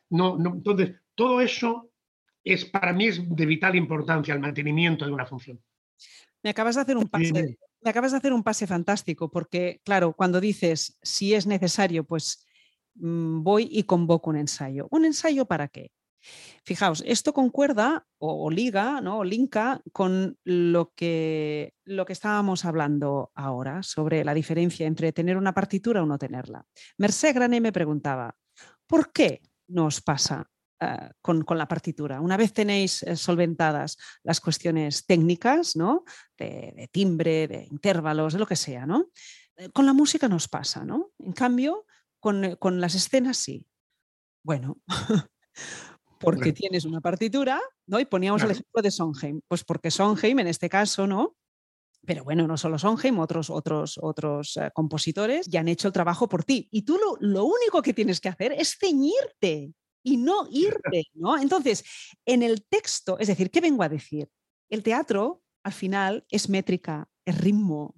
[0.09, 1.91] No, no, entonces, todo eso
[2.43, 5.59] es para mí es de vital importancia el mantenimiento de una función.
[6.41, 10.13] Me acabas de hacer un pase, me acabas de hacer un pase fantástico, porque claro,
[10.13, 12.45] cuando dices si es necesario, pues
[12.99, 14.87] Mm, voy y convoco un ensayo.
[14.91, 15.91] ¿Un ensayo para qué?
[16.63, 19.19] Fijaos, esto concuerda o, liga, ¿no?
[19.19, 25.37] o linka con lo que, lo que estábamos hablando ahora sobre la diferencia entre tener
[25.37, 26.65] una partitura o no tenerla.
[26.97, 28.35] Mercé Grané me preguntaba,
[28.85, 30.49] ¿por qué nos pasa
[30.81, 32.21] eh, con, la partitura?
[32.21, 36.03] Una vez tenéis eh, solventadas las cuestiones técnicas, ¿no?
[36.37, 39.09] De, timbre, de intervalos, de lo que sea, ¿no?
[39.59, 41.11] Eh, con la música nos pasa, ¿no?
[41.19, 41.85] En cambio,
[42.23, 43.65] eh, con, las escenas sí.
[44.43, 44.77] Bueno,
[46.19, 47.99] porque tienes una partitura, ¿no?
[47.99, 51.37] Y poníamos el ejemplo de Sondheim, pues porque Sondheim en este caso, ¿no?
[52.05, 56.27] Pero bueno, no solo Sondheim, otros, otros, otros eh, compositores ya han hecho el trabajo
[56.29, 56.67] por ti.
[56.71, 61.37] Y tú lo, lo, único que tienes que hacer es ceñirte y no irte, ¿no?
[61.37, 61.83] Entonces,
[62.25, 64.29] en el texto, es decir, ¿qué vengo a decir?
[64.69, 67.95] El teatro, al final, es métrica, es ritmo.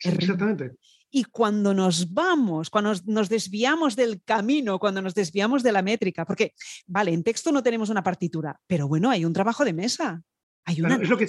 [0.00, 0.76] Es Exactamente.
[1.16, 6.24] Y cuando nos vamos, cuando nos, desviamos del camino, cuando nos desviamos de la métrica,
[6.24, 6.54] porque,
[6.88, 10.20] vale, en texto no tenemos una partitura, pero bueno, hay un trabajo de mesa.
[10.64, 11.26] Hay una es, lo que,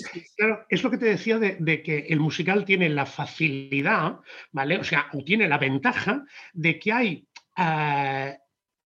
[0.69, 4.21] es lo que te decía de, que el musical tiene la facilidad,
[4.51, 4.79] ¿vale?
[4.79, 8.35] O sea, o tiene la ventaja de que hay eh,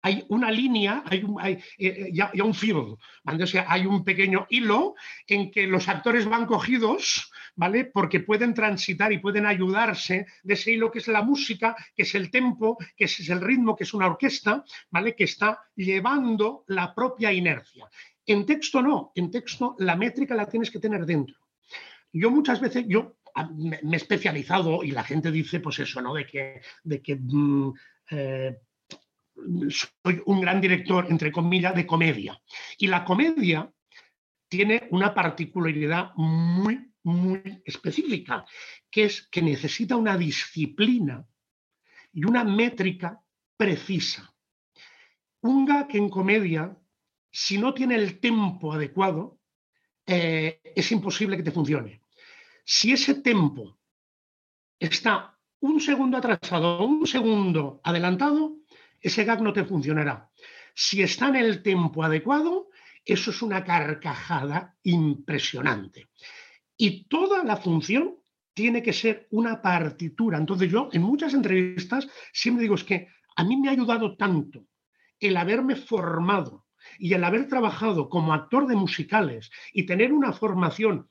[0.02, 2.98] hay una línea, hay un, hay, eh, eh, field,
[3.68, 4.96] hay un pequeño hilo
[5.28, 7.86] en que los actores van cogidos, ¿vale?
[7.86, 12.16] Porque pueden transitar y pueden ayudarse de ese hilo que es la música, que es
[12.16, 15.16] el tempo, que es el ritmo, que es una orquesta, ¿vale?
[15.16, 17.90] Que está llevando la propia inercia.
[18.26, 21.36] En texto no, en texto la métrica la tienes que tener dentro.
[22.12, 23.18] Yo muchas veces, yo
[23.56, 26.14] me, he especializado y la gente dice, pues eso, ¿no?
[26.14, 27.74] De que, de que mm,
[28.12, 28.58] eh,
[29.70, 32.42] soy un gran director, entre comillas, de comedia.
[32.78, 33.72] Y la comedia
[34.48, 38.46] tiene una particularidad muy, muy específica,
[38.90, 41.26] que es que necesita una disciplina
[42.12, 43.22] y una métrica
[43.56, 44.34] precisa.
[45.42, 46.78] Un gag en comedia,
[47.32, 49.40] si no tiene el tempo adecuado,
[50.06, 52.02] eh, es imposible que te funcione.
[52.66, 53.78] Si ese tempo
[54.80, 58.58] está un segundo atrasado, un segundo adelantado,
[59.02, 60.30] ese gag no te funcionará.
[60.74, 62.70] Si está en el tiempo adecuado,
[63.06, 66.10] eso es una carcajada impresionante.
[66.78, 68.16] Y toda la función
[68.54, 70.38] tiene que ser una partitura.
[70.38, 74.66] Entonces yo en muchas entrevistas siempre digo es que a mí me ha ayudado tanto
[75.20, 76.66] el haberme formado
[76.98, 81.09] y el haber trabajado como actor de musicales y tener una formación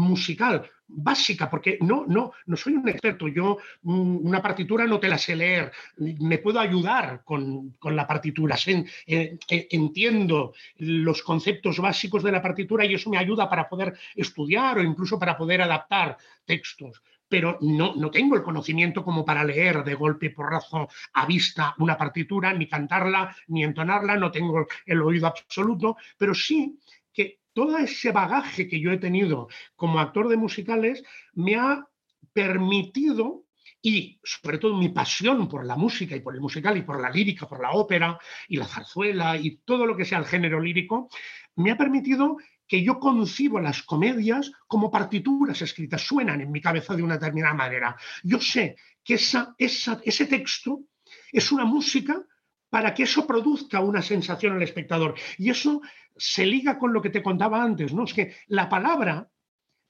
[0.00, 3.28] musical básica, porque no, no, no soy un experto.
[3.28, 5.72] Yo mm, una partitura no te la sé leer.
[5.96, 8.56] Me puedo ayudar con, la partitura.
[8.66, 13.96] Eh, eh, entiendo los conceptos básicos de la partitura y eso me ayuda para poder
[14.14, 17.02] estudiar o incluso para poder adaptar textos.
[17.28, 21.76] Pero no, no tengo el conocimiento como para leer de golpe y porrazo a vista
[21.78, 26.76] una partitura, ni cantarla, ni entonarla, no tengo el oído absoluto, pero sí
[27.60, 31.86] todo ese bagaje que yo he tenido como actor de musicales me ha
[32.32, 33.44] permitido
[33.82, 37.10] y sobre todo mi pasión por la música y por el musical y por la
[37.10, 38.18] lírica, por la ópera
[38.48, 41.10] y la zarzuela y todo lo que sea el género lírico,
[41.56, 46.96] me ha permitido que yo concibo las comedias como partituras escritas, suenan en mi cabeza
[46.96, 47.94] de una determinada manera.
[48.22, 50.80] Yo sé que esa, ese texto
[51.30, 52.24] es una música
[52.70, 55.14] para que eso produzca una sensación al espectador.
[55.36, 55.82] Y eso
[56.16, 58.04] se liga con lo que te contaba antes, ¿no?
[58.04, 59.28] Es que la palabra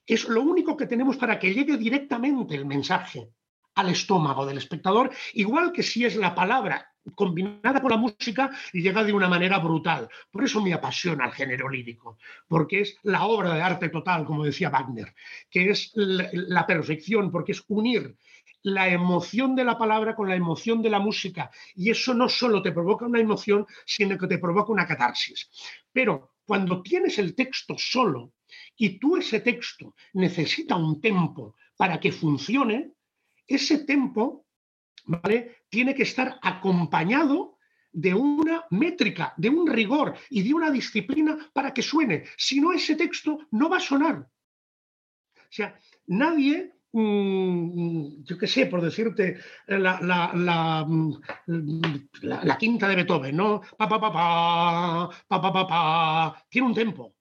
[0.06, 3.30] es lo único que tenemos para que llegue directamente el mensaje
[3.74, 8.82] al estómago del espectador, igual que si es la palabra combinada con la música y
[8.82, 10.08] llega de una manera brutal.
[10.30, 14.44] Por eso me apasiona el género lírico, porque es la obra de arte total, como
[14.44, 15.14] decía Wagner,
[15.50, 18.16] que es la perfección, porque es unir
[18.62, 21.50] la emoción de la palabra con la emoción de la música.
[21.74, 25.50] Y eso no solo te provoca una emoción, sino que te provoca una catarsis.
[25.92, 28.32] Pero cuando tienes el texto solo
[28.76, 32.92] y tú ese texto necesita un tempo para que funcione,
[33.46, 34.46] ese tempo
[35.06, 35.64] ¿vale?
[35.68, 37.58] tiene que estar acompañado
[37.92, 42.24] de una métrica, de un rigor y de una disciplina para que suene.
[42.36, 44.28] Si no, ese texto no va a sonar.
[45.36, 51.12] O sea, nadie yo qué sé, por decirte, la, la, mm,
[52.22, 53.61] la, quinta de Beethoven, ¿no?
[53.76, 57.14] Pa, pa, pa, pa, pa, pa, pa, pa, tiene un tempo.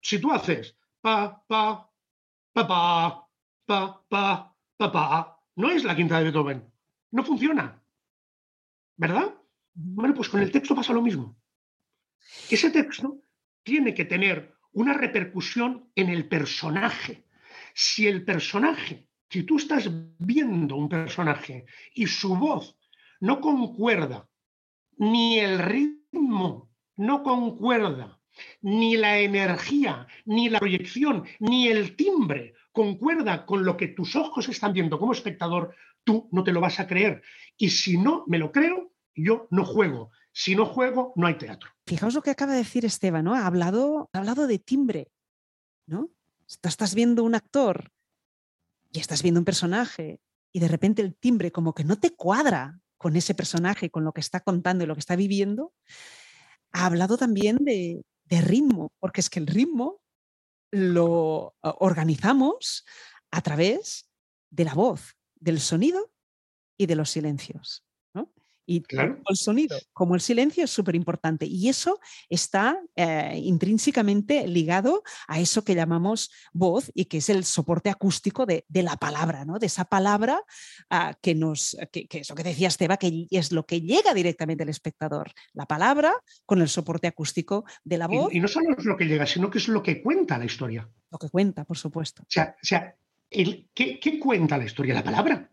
[0.00, 1.90] Si tú haces pa, pa,
[2.52, 3.28] pa, pa,
[3.66, 6.72] pa, pa, pa, pa, no es la quinta de Beethoven.
[7.10, 7.82] No funciona.
[8.96, 9.34] ¿Verdad?
[9.74, 11.36] Bueno, pues con el texto pasa lo mismo.
[12.50, 13.20] Ese texto
[13.64, 17.26] tiene que tener una repercusión en el personaje
[17.74, 22.76] si el personaje, si tú estás viendo un personaje y su voz
[23.20, 24.28] no concuerda,
[24.98, 28.20] ni el ritmo no concuerda,
[28.60, 34.48] ni la energía, ni la proyección, ni el timbre concuerda con lo que tus ojos
[34.48, 37.22] están viendo como espectador, tú no te lo vas a creer.
[37.56, 40.10] Y si no me lo creo, yo no juego.
[40.32, 41.70] Si no juego, no hay teatro.
[41.86, 43.34] Fijaos lo que acaba de decir Esteban, ¿no?
[43.34, 45.12] Ha hablado, ha hablado de timbre,
[45.86, 46.10] ¿no?
[46.62, 47.92] Estás viendo un actor
[48.92, 50.20] y estás viendo un personaje
[50.52, 54.12] y de repente el timbre como que no te cuadra con ese personaje, con lo
[54.12, 55.72] que está contando y lo que está viviendo,
[56.72, 60.00] ha hablado también de, de ritmo, porque es que el ritmo
[60.70, 62.84] lo organizamos
[63.30, 64.08] a través
[64.50, 66.12] de la voz, del sonido
[66.76, 67.84] y de los silencios.
[68.66, 71.46] Y el sonido como el silencio es súper importante.
[71.46, 71.98] Y eso
[72.28, 78.46] está eh, intrínsecamente ligado a eso que llamamos voz y que es el soporte acústico
[78.46, 79.58] de, la palabra, ¿no?
[79.58, 80.40] de esa palabra
[80.90, 84.62] ah, que nos, que, que, eso que decía Esteba, que es lo que llega directamente
[84.62, 85.32] al espectador.
[85.52, 86.14] La palabra
[86.46, 88.32] con el soporte acústico de la voz.
[88.32, 90.88] Y, no solo es lo que llega, sino que es lo que cuenta la historia.
[91.10, 92.22] Lo que cuenta, por supuesto.
[92.22, 92.96] O sea, o sea
[93.30, 94.94] el, ¿qué, ¿qué cuenta la historia?
[94.94, 95.50] La palabra.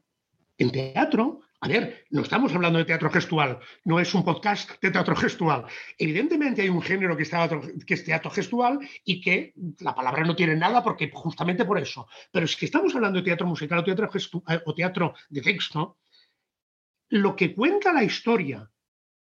[0.58, 4.92] En teatro a ver, no estamos hablando de teatro gestual, no es un podcast de
[4.92, 5.66] teatro gestual.
[5.98, 10.82] Evidentemente hay un género que, es teatro gestual y que la palabra no tiene nada
[10.82, 12.08] porque justamente por eso.
[12.32, 14.10] Pero que estamos hablando de teatro musical o teatro,
[14.48, 15.98] eh, o teatro de texto,
[17.10, 18.72] lo que cuenta la historia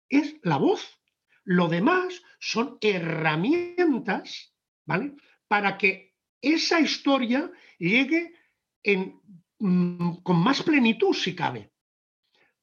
[0.09, 1.01] es la voz.
[1.44, 4.53] Lo demás son herramientas,
[4.87, 5.14] ¿vale?
[5.47, 8.33] Para que esa historia llegue
[9.61, 11.74] mm, con más plenitud, si cabe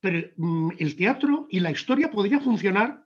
[0.01, 3.05] pero mm, el teatro y la historia podría funcionar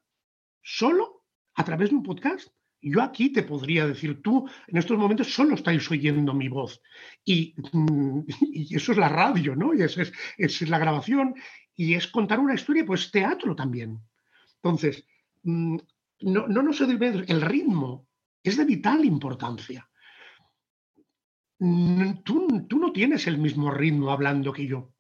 [0.64, 2.48] solo a través de un podcast.
[2.82, 6.82] Yo aquí te podría decir, tú en estos momentos solo estáis oyendo mi voz.
[7.24, 8.22] Y, mm,
[8.72, 9.74] eso es la radio, ¿no?
[9.74, 11.36] Y eso es, es, la grabación.
[11.76, 14.00] Y es contar una historia, pues teatro también.
[14.56, 15.06] Entonces,
[15.44, 15.78] mm,
[16.22, 18.08] no, no nos olvidemos, el ritmo
[18.42, 19.90] es de vital importancia.
[22.24, 24.95] Tú, tú no tienes el mismo ritmo hablando que yo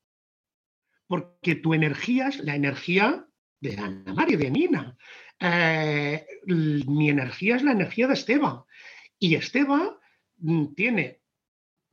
[1.07, 3.27] porque tu energía es la energía
[3.59, 4.97] de Ana María, de Nina.
[5.39, 8.63] Eh, mi energía es la energía de Esteban.
[9.19, 9.91] Y Esteban
[10.37, 11.21] mm, tiene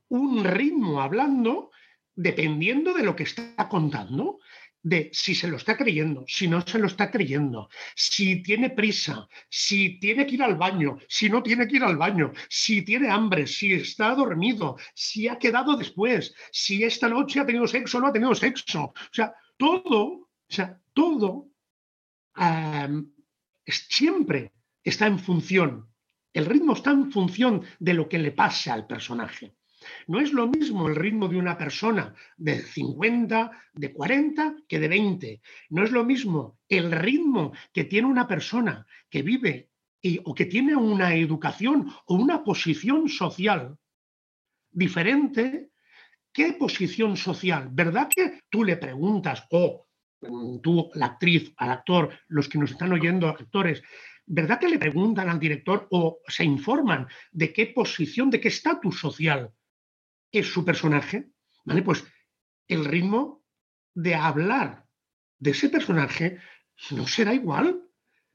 [0.09, 1.71] un ritmo hablando
[2.15, 4.39] dependiendo de lo que está contando
[4.83, 9.27] de si se lo está creyendo, si no se lo está creyendo, si tiene prisa,
[9.49, 13.09] si tiene que ir al baño, si no tiene que ir al baño, si tiene
[13.09, 18.01] hambre, si está dormido, si ha quedado después, si esta noche ha tenido sexo o
[18.01, 18.83] no ha tenido sexo.
[18.83, 21.49] O sea, todo, o sea, todo
[23.65, 24.51] siempre
[24.83, 25.89] está en función.
[26.33, 29.55] El ritmo está en función de lo que le pasa al personaje.
[30.07, 34.87] No es lo mismo el ritmo de una persona de 50, de 40 que de
[34.87, 35.41] 20.
[35.69, 39.69] No es lo mismo el ritmo que tiene una persona que vive
[40.25, 43.77] o que tiene una educación o una posición social
[44.71, 45.69] diferente
[46.33, 47.69] ¿qué posición social?
[47.71, 49.87] ¿Verdad que tú le preguntas, o
[50.21, 53.83] mm, tú, la actriz, al actor, los que nos están oyendo, actores,
[54.25, 58.99] ¿verdad que le preguntan al director o se informan de qué posición, de qué estatus
[58.99, 59.51] social
[60.33, 61.29] es su personaje?
[61.63, 61.81] ¿Vale?
[61.81, 62.03] Pues
[62.67, 63.43] el ritmo
[63.93, 64.85] de hablar
[65.39, 66.39] de ese personaje
[66.91, 67.81] no será igual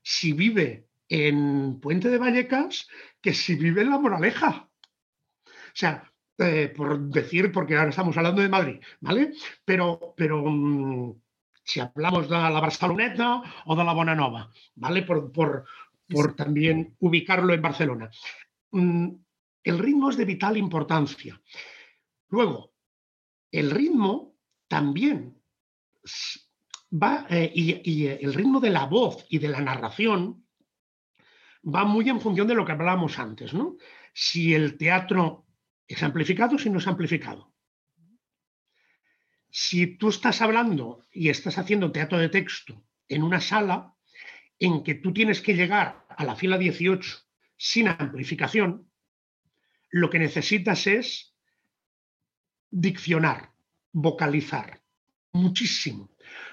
[0.02, 2.86] si vive en Puente de Vallecas
[3.20, 4.68] que si vive en La Moraleja.
[5.46, 9.32] O sea, eh, por decir, porque ahora estamos hablando de Madrid, ¿vale?
[9.64, 11.20] Pero, pero mm,
[11.64, 15.02] si hablamos de la Barceloneta o de la Bonanova, ¿vale?
[15.02, 15.64] Por, por,
[16.08, 18.10] por también ubicarlo en Barcelona.
[18.70, 19.08] Mm,
[19.64, 21.40] el ritmo es de vital importancia.
[22.28, 22.74] Luego,
[23.50, 24.36] el ritmo
[24.68, 25.42] también
[26.92, 30.46] va, eh, y, el ritmo de la voz y de la narración
[31.64, 33.76] va muy en función de lo que hablábamos antes, ¿no?
[34.12, 35.46] Si el teatro
[35.86, 37.52] es amplificado, si no es amplificado.
[39.50, 43.94] Si tú estás hablando y estás haciendo teatro de texto en una sala
[44.58, 47.18] en que tú tienes que llegar a la fila 18
[47.56, 48.90] sin amplificación,
[49.90, 51.37] lo que necesitas es
[52.70, 53.52] diccionar,
[53.92, 54.80] vocalizar,
[55.32, 56.10] muchísimo,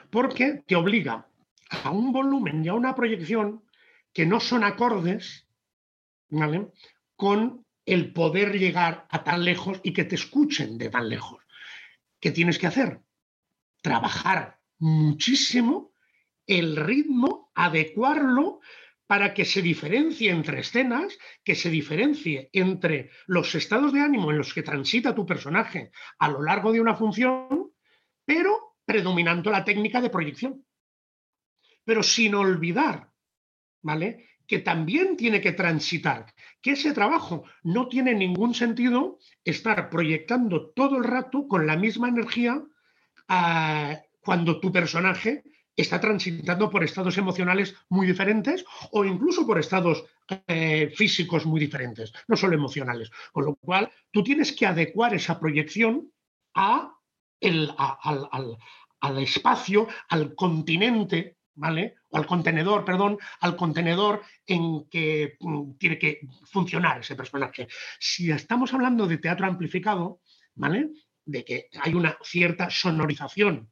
[0.10, 1.28] porque te obliga
[1.70, 3.64] a un volumen y a una proyección
[4.14, 5.48] que no son acordes
[6.30, 6.72] ¿vale?
[7.16, 11.44] con el poder llegar a tan lejos y que te escuchen de tan lejos.
[12.20, 13.02] ¿Qué tienes que hacer?
[13.82, 15.92] Trabajar muchísimo
[16.48, 18.60] el ritmo, adecuarlo
[19.08, 24.38] para que se diferencie entre escenas, que se diferencie entre los estados de ánimo en
[24.38, 27.72] los que transita tu personaje a lo largo de una función,
[28.26, 30.66] pero predominando la técnica de proyección.
[31.84, 33.12] Pero sin olvidar,
[33.84, 34.30] ¿vale?
[34.48, 40.98] Que también tiene que transitar, que ese trabajo no tiene ningún sentido estar proyectando todo
[40.98, 42.64] el rato con la misma energía
[43.28, 45.44] ah, cuando tu personaje
[45.76, 50.06] está transitando por estados emocionales muy diferentes o incluso por estados
[50.48, 53.12] eh, físicos muy diferentes, no solo emocionales.
[53.32, 56.12] Con lo cual, tú tienes que adecuar esa proyección
[56.54, 56.92] a
[59.02, 61.96] al, espacio, al continente, ¿vale?
[62.10, 67.68] O al contenedor, perdón, al contenedor en que mm, tiene que funcionar ese personaje.
[68.00, 70.22] Si estamos hablando de teatro amplificado,
[70.56, 70.90] ¿vale?
[71.26, 73.70] De que hay una cierta sonorización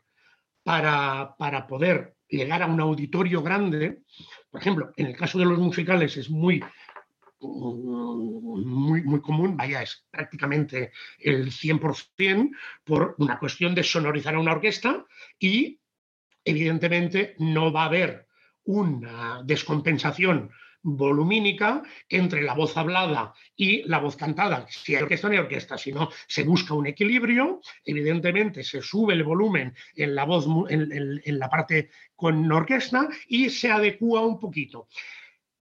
[0.64, 4.02] para, para poder llegar a un auditorio grande,
[4.50, 6.64] por ejemplo, en el caso de los musicales es muy,
[7.42, 12.52] muy, muy común, vaya, es prácticamente el 100%
[12.84, 15.06] por una cuestión de sonorizar a una orquesta
[15.38, 15.80] y
[16.46, 18.28] evidentemente no va a haber
[18.66, 20.52] una descompensación
[20.84, 24.68] volumínica entre la voz hablada y la voz cantada.
[24.70, 29.14] Si hay orquesta, no hay orquesta, si no, se busca un equilibrio, evidentemente se sube
[29.14, 34.88] el volumen en la voz, en, la parte con orquesta y se adecúa un poquito.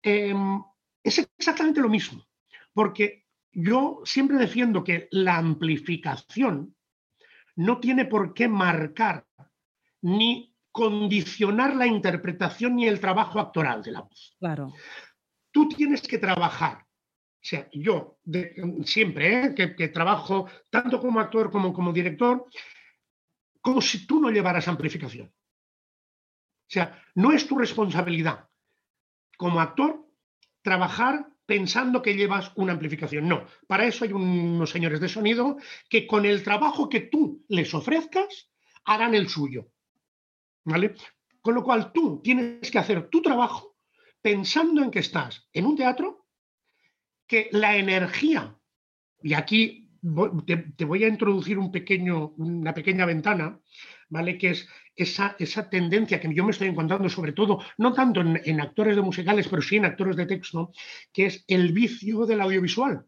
[0.01, 0.61] Em,
[1.03, 2.25] es exactamente lo mismo,
[2.73, 6.75] porque yo siempre defiendo que la amplificación
[7.55, 9.27] no tiene por qué marcar
[10.01, 14.35] ni condicionar la interpretación ni el trabajo actoral de la voz.
[14.39, 14.73] Claro.
[15.51, 16.79] Tú tienes que trabajar.
[16.79, 18.17] O sea, yo
[18.83, 19.55] siempre, ¿eh?
[19.55, 22.47] que, trabajo tanto como actor como como director,
[23.61, 25.27] como si tú no llevaras amplificación.
[25.27, 28.49] O sea, no es tu responsabilidad
[29.37, 30.07] como actor
[30.63, 33.27] trabajar pensando que llevas una amplificación.
[33.27, 35.57] No, para eso hay unos señores de sonido
[35.87, 38.49] que con el trabajo que tú les ofrezcas
[38.85, 39.72] harán el suyo.
[40.65, 40.95] ¿Vale?
[41.41, 43.75] Con lo cual tú tienes que hacer tu trabajo
[44.21, 46.25] pensando en que estás en un teatro,
[47.27, 48.57] que la energía,
[49.21, 49.83] y aquí
[50.77, 53.59] te, voy a introducir un pequeño, una pequeña ventana,
[54.09, 54.37] ¿vale?
[54.37, 58.61] Que es esa, esa tendencia que yo me estoy encontrando, sobre todo, no tanto en,
[58.61, 60.71] actores de musicales, pero sí en actores de texto,
[61.11, 63.05] que es el vicio del audiovisual.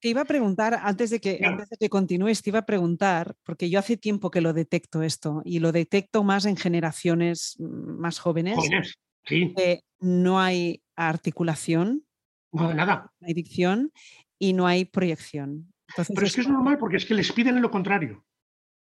[0.00, 3.34] Te iba a preguntar, antes de, que, antes de que continúes, te iba a preguntar,
[3.44, 8.18] porque yo hace tiempo que lo detecto esto, y lo detecto más en generaciones más
[8.18, 8.56] jóvenes.
[8.56, 9.54] Jóvenes, sí.
[10.00, 12.04] no hay articulación.
[12.52, 13.12] No, nada.
[13.20, 13.92] No hay dicción
[14.38, 15.72] y no hay proyección.
[15.96, 18.24] Pero es que es normal porque es que les piden lo contrario.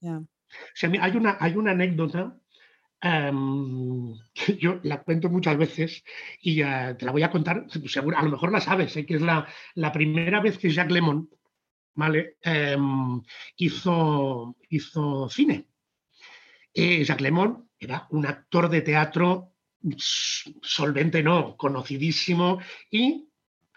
[0.01, 0.21] Ya
[0.81, 2.37] hay, una, hay una anécdota
[3.01, 6.03] que yo la cuento muchas veces
[6.41, 9.21] y eh, te la voy a contar, seguro, a lo mejor la sabes, que es
[9.21, 11.29] la, la, primera vez que Jacques Lemon.
[12.41, 13.21] Em,
[13.57, 15.67] hizo, hizo cine.
[16.73, 19.53] Eh, Jacques Lemon era un actor de teatro
[20.61, 23.29] solvente, no, conocidísimo, y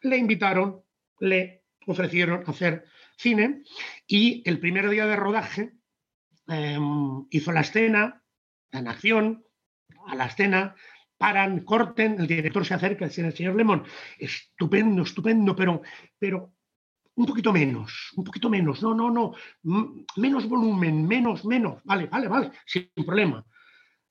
[0.03, 0.83] le invitaron,
[1.21, 2.85] le ofrecieron hacer
[3.17, 3.63] cine
[4.07, 5.73] y el primer día de rodaje
[6.49, 8.22] em, hizo la escena,
[8.73, 9.45] en acción,
[10.07, 10.75] a la escena,
[11.17, 13.85] paran, corten, el director se acerca dice, señor Lemon,
[14.19, 15.83] estupendo, estupendo, pero,
[16.19, 16.55] pero
[17.15, 19.35] un poquito menos, un poquito menos, no, no, no,
[20.17, 23.45] menos volumen, menos, menos, vale, vale, vale, sin problema.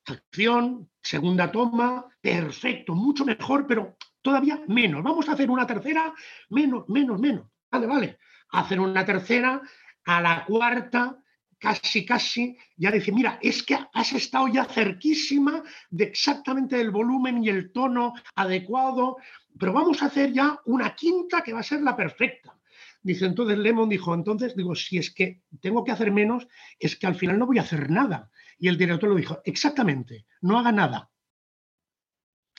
[0.06, 5.04] Acción, segunda toma, perfecto, mucho mejor, pero todavía menos.
[5.04, 6.14] Vamos a hacer una tercera,
[6.50, 7.48] menos, menos, menos.
[7.70, 8.20] Vale, vale.
[8.50, 9.62] Hacer una tercera,
[10.06, 11.21] a la cuarta,
[11.62, 17.44] casi, casi, ya dice, mira, es que has estado ya cerquísima de exactamente el volumen
[17.44, 19.18] y el tono adecuado,
[19.60, 22.58] pero vamos a hacer ya una quinta que va a ser la perfecta.
[23.04, 26.48] Dice, entonces Lemon dijo, entonces digo, si es que tengo que hacer menos,
[26.80, 28.32] es que al final no voy a hacer nada.
[28.58, 31.12] Y el director lo dijo, exactamente, no haga nada.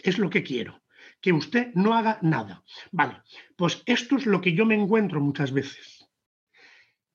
[0.01, 0.81] Es lo que quiero,
[1.21, 2.63] que usted no haga nada.
[2.93, 3.23] Vale,
[3.57, 6.02] pues esto es lo que yo me encuentro muchas veces.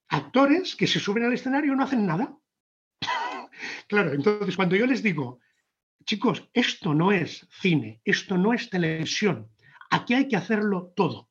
[0.10, 2.38] Actores que se suben al escenario y no hacen nada.
[3.88, 5.40] claro, entonces cuando yo les digo,
[6.06, 9.50] chicos, esto no es cine, esto no es televisión,
[9.90, 11.30] aquí hay que hacerlo todo.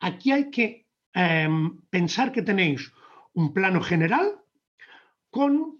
[0.00, 2.92] Aquí hay que em, pensar que tenéis
[3.32, 4.40] un plano general
[5.30, 5.76] con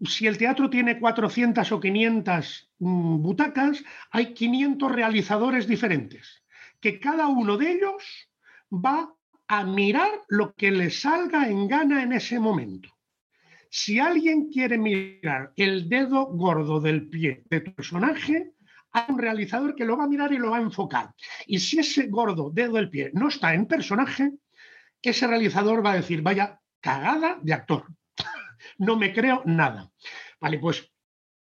[0.00, 6.44] si el teatro tiene 400 o 500 mm, butacas, hay 500 realizadores diferentes,
[6.80, 8.28] que cada uno de ellos
[8.70, 9.14] va
[9.48, 12.88] a mirar lo que le salga en gana en ese momento.
[13.70, 18.52] Si alguien quiere mirar el dedo gordo del pie de tu personaje,
[18.92, 21.12] hay un realizador que lo va a mirar y lo va a enfocar.
[21.46, 24.32] Y si ese gordo dedo del pie no está en personaje,
[25.02, 27.86] ese realizador va a decir, vaya cagada de actor
[28.78, 29.90] no me creo nada.
[30.40, 30.90] Vale, pues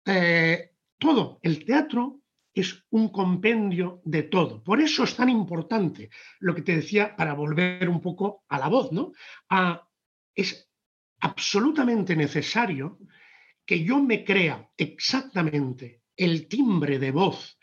[0.05, 2.18] eh, todo, el teatro
[2.53, 4.63] es un compendio de todo.
[4.63, 8.67] Por eso es tan importante lo que te decía para volver un poco a la
[8.67, 9.11] voz, ¿no?
[10.35, 10.69] es
[11.21, 12.99] absolutamente necesario
[13.65, 17.59] que yo me crea exactamente el timbre de voz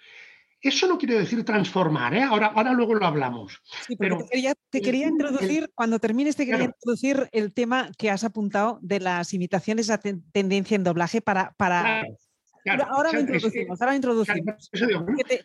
[0.68, 2.22] eso no quiere decir transformar, ¿eh?
[2.22, 3.60] ahora, ahora luego lo hablamos.
[3.98, 4.18] pero
[4.70, 9.32] te quería, introducir, cuando termines, te quería introducir el tema que has apuntado de las
[9.32, 11.52] imitaciones a tendencia en doblaje para.
[11.56, 12.04] para...
[12.66, 14.70] ahora lo introducimos, ahora introducimos.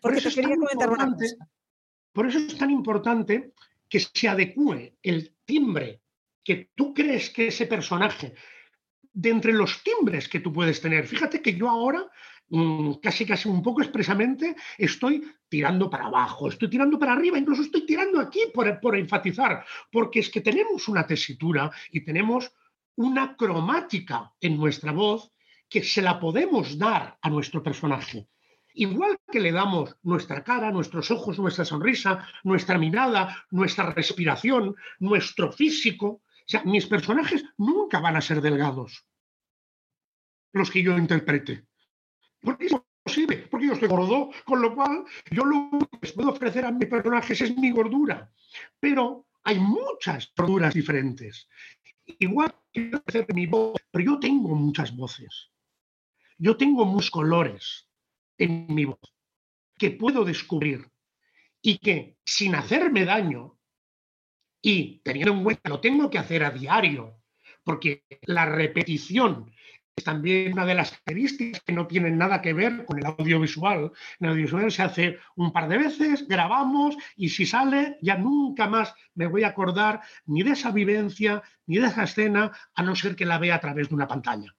[0.02, 1.48] porque te, quería comentar una cosa.
[2.14, 3.54] Por eso es tan importante
[3.88, 6.02] que se adecue el timbre
[6.44, 8.34] que tú crees que ese personaje,
[9.14, 11.08] de entre los timbres que tú puedes tener.
[11.08, 12.10] Fíjate que yo ahora
[12.54, 17.62] Mm, casi casi un poco expresamente, estoy tirando para abajo, estoy tirando para arriba, incluso
[17.62, 22.52] estoy tirando aquí por, por enfatizar, porque es que tenemos una tesitura y tenemos
[22.96, 25.32] una cromática en nuestra voz
[25.72, 28.28] que se la podemos dar a nuestro personaje.
[28.74, 35.50] Igual que le damos nuestra cara, nuestros ojos, nuestra sonrisa, nuestra mirada, nuestra respiración, nuestro
[35.54, 36.08] físico.
[36.08, 39.06] O sea, mis personajes nunca van a ser delgados,
[40.52, 41.66] los que yo interprete.
[42.42, 46.32] Porque es posible, porque yo estoy gordo, con lo cual yo lo que les puedo
[46.32, 48.30] ofrecer a mis personajes es mi gordura.
[48.78, 51.48] Pero hay muchas gorduras diferentes.
[52.20, 55.51] Igual que ofrecer mi voz, pero yo tengo muchas voces.
[56.44, 57.88] Yo tengo muchos colores
[58.40, 59.14] en mi voz
[59.78, 60.90] que puedo descubrir
[61.62, 63.60] y que sin hacerme daño
[64.60, 67.22] y teniendo en cuenta lo tengo que hacer a diario,
[67.64, 69.52] porque la repetición
[69.96, 73.92] es también una de las características que no tienen nada que ver con el audiovisual.
[74.20, 78.96] El audiovisual se hace un par de veces, grabamos y si sale ya nunca más
[79.14, 83.16] me voy a acordar ni de esa vivencia ni de esa escena a no ser
[83.16, 84.56] que la vea a través de una pantalla.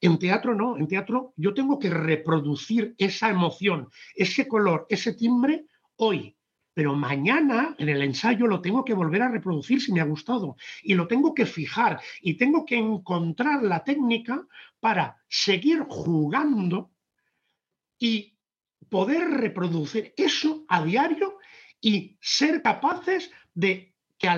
[0.00, 5.66] En teatro no, en teatro yo tengo que reproducir esa emoción, ese color, ese timbre
[5.96, 6.36] hoy,
[6.74, 10.56] pero mañana en el ensayo lo tengo que volver a reproducir si me ha gustado
[10.82, 14.46] y lo tengo que fijar y tengo que encontrar la técnica
[14.78, 16.90] para seguir jugando
[17.98, 18.36] y
[18.90, 21.38] poder reproducir eso a diario
[21.80, 24.28] y ser capaces de que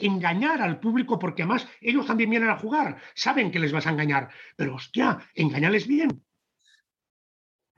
[0.00, 3.90] engañar al público, porque además ellos también vienen a jugar, saben que les vas a
[3.90, 6.24] engañar, pero hostia, engañales bien.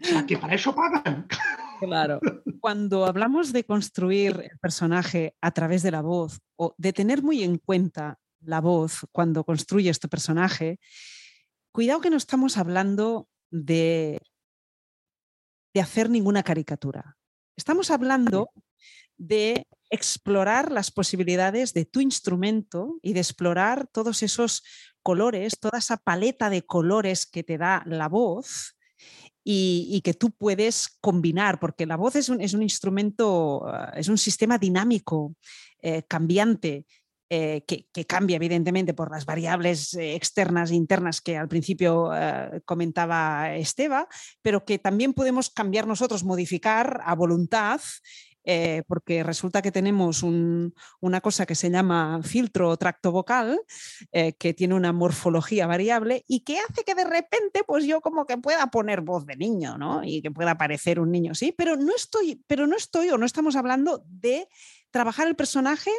[0.01, 1.27] O sea, que para eso pagan.
[1.81, 2.21] Claro.
[2.61, 7.43] Cuando hablamos de construir el personaje a través de la voz o de tener muy
[7.43, 10.79] en cuenta la voz cuando construyes tu personaje,
[11.73, 14.21] cuidado que no estamos hablando de,
[15.75, 17.17] de hacer ninguna caricatura.
[17.57, 18.51] Estamos hablando
[19.17, 19.67] de
[19.97, 24.63] explorar las posibilidades de tu instrumento y de explorar todos esos
[25.03, 28.77] colores, toda esa paleta de colores que te da la voz
[29.43, 34.59] y, que tú puedes combinar, porque la voz es un, instrumento, ah, es un sistema
[34.59, 35.37] dinámico,
[35.81, 36.85] eh, cambiante,
[37.29, 42.61] eh, que, cambia evidentemente por las variables eh, externas e internas que al principio eh,
[42.65, 44.07] comentaba Esteba,
[44.43, 47.81] pero que también podemos cambiar nosotros, modificar a voluntad
[48.87, 53.61] porque resulta que tenemos una cosa que se llama filtro tracto vocal,
[54.39, 58.39] que tiene una morfología variable y que hace que de repente pues yo como que
[58.39, 60.05] pueda poner voz de niño, ¿no?
[60.05, 63.27] Y que pueda parecer un niño, sí, pero no estoy, pero no estoy o no
[63.27, 64.49] estamos hablando de
[64.91, 65.91] trabajar el personaje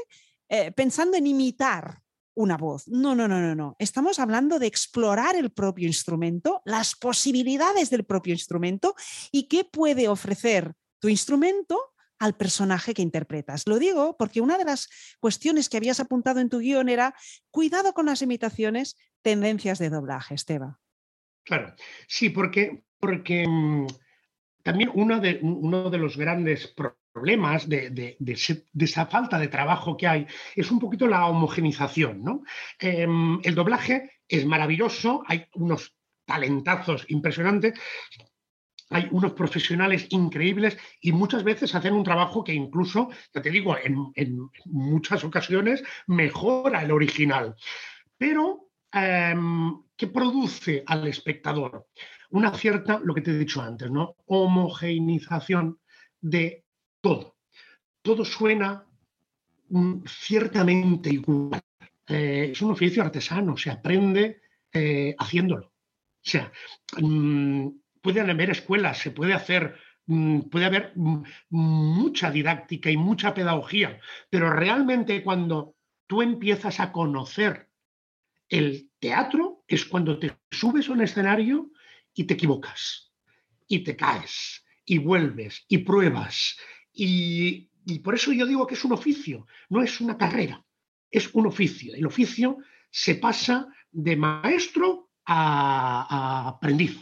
[0.49, 2.01] eh, pensando en imitar
[2.33, 2.87] una voz.
[2.87, 3.75] No, no, no, no, no.
[3.79, 8.95] Estamos hablando de explorar el propio instrumento, las posibilidades del propio instrumento
[9.31, 11.79] y qué puede ofrecer tu instrumento
[12.19, 13.67] al personaje que interpretas.
[13.67, 14.89] Lo digo porque una de las
[15.19, 17.15] cuestiones que habías apuntado en tu guion era
[17.51, 20.79] cuidado con las imitaciones, tendencias de doblaje, Esteba.
[21.43, 21.73] Claro,
[22.07, 23.87] sí, porque, porque mm,
[24.63, 28.15] también uno de, uno de los grandes problemas problemas de,
[28.79, 32.23] esa falta de trabajo que hay es un poquito la homogenización.
[32.23, 32.43] ¿no?
[32.79, 35.95] Em, el doblaje es maravilloso, hay unos
[36.25, 37.73] talentazos impresionantes,
[38.89, 43.75] hay unos profesionales increíbles y muchas veces hacen un trabajo que incluso, ya te digo,
[43.77, 47.55] en, muchas ocasiones mejora el original.
[48.17, 51.87] Pero, em, ¿qué produce al espectador?
[52.31, 54.15] Una cierta, lo que te he dicho antes, ¿no?
[54.25, 55.79] Homogenización
[56.21, 56.65] de
[57.01, 57.37] todo.
[58.01, 58.85] Todo suena
[59.69, 61.61] mm, ciertamente igual.
[62.07, 65.67] Eh, es un oficio artesano, se aprende eh, haciéndolo.
[65.67, 66.51] O sea,
[67.01, 67.67] mm,
[68.07, 70.93] pueden haber escuelas, se puede hacer, mm, puede haber
[71.49, 73.99] mucha didáctica y mucha pedagogía,
[74.29, 75.75] pero realmente cuando
[76.07, 77.67] tú empiezas a conocer
[78.47, 81.69] el teatro es cuando te subes a un escenario
[82.13, 83.11] y te equivocas,
[83.67, 86.55] y te caes, y vuelves, y pruebas,
[86.93, 87.69] y,
[88.05, 90.65] por eso yo digo que es un oficio, no es una carrera,
[91.11, 91.93] es un oficio.
[91.93, 97.01] El oficio se pasa de maestro a, aprendiz.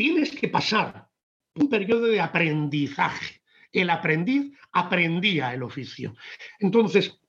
[0.00, 1.10] Tienes que pasar
[1.56, 3.42] un periodo de aprendizaje.
[3.70, 6.14] El aprendiz aprendía el oficio.
[6.58, 7.20] Entonces,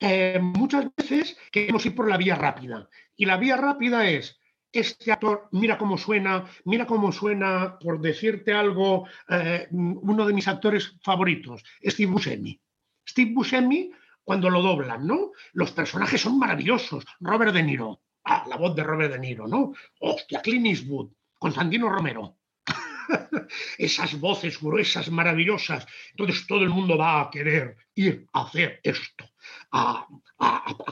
[0.00, 2.88] eh, muchas veces queremos ir por la vía rápida.
[3.14, 4.40] Y la vía rápida es,
[4.72, 10.48] este actor, mira cómo suena, mira cómo suena, por decirte algo, eh, uno de mis
[10.48, 12.60] actores favoritos, Steve Buscemi.
[13.08, 13.92] Steve Buscemi,
[14.24, 15.30] cuando lo doblan, ¿no?
[15.52, 17.04] Los personajes son maravillosos.
[17.20, 19.74] Robert De Niro, ah, la voz de Robert De Niro, ¿no?
[20.00, 22.38] Hostia, Clint Eastwood, Constantino Romero.
[23.78, 25.86] Esas voces gruesas, maravillosas.
[26.10, 29.30] Entonces todo el mundo va a querer ir a hacer esto,
[29.72, 30.06] a,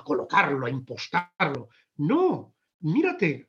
[0.04, 1.68] colocarlo, a impostarlo.
[1.96, 3.48] No, mírate,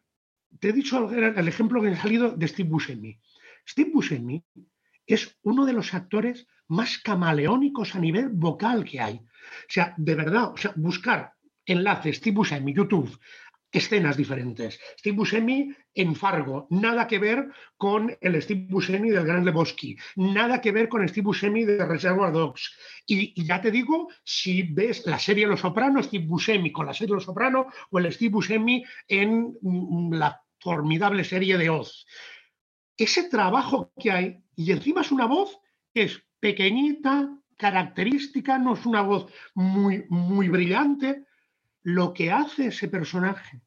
[0.59, 3.19] te he dicho el ejemplo que ha salido de Steve Buscemi.
[3.67, 4.43] Steve Buscemi
[5.05, 9.15] es uno de los actores más camaleónicos a nivel vocal que hay.
[9.15, 11.33] O sea, de verdad, o sea, buscar
[11.65, 13.19] enlaces Steve Buscemi, YouTube,
[13.73, 14.79] escenas diferentes.
[14.99, 20.61] Steve Buscemi en Fargo, nada que ver con el Steve Buscemi del Gran Lebowski, nada
[20.61, 22.77] que ver con Steve Buscemi de Reservoir Dogs.
[23.07, 26.93] Y, y, ya te digo, si ves la serie Los Sopranos, Steve Buscemi con la
[26.93, 32.05] serie Los Sopranos o el Steve Buscemi en mm, la formidable serie de Oz.
[32.95, 35.59] Ese trabajo que hay, y encima es una voz
[35.93, 41.25] que es pequeñita, característica, no es una voz muy, muy brillante.
[41.83, 43.61] Lo que hace ese personaje,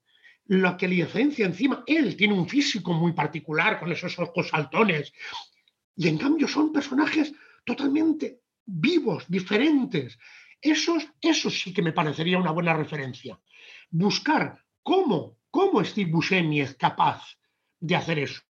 [0.46, 5.12] lo que le diferencia encima, él tiene un físico muy particular con esos ojos saltones.
[5.96, 7.32] Y en cambio son personajes
[7.64, 10.18] totalmente vivos, diferentes.
[10.60, 13.38] Esos, eso sí que me parecería una buena referencia.
[13.90, 17.22] Buscar cómo ¿Cómo Steve Buscemi es capaz
[17.80, 18.42] de hacer eso?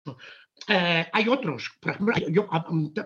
[0.68, 2.48] Eh, hay otros, por ejemplo, yo,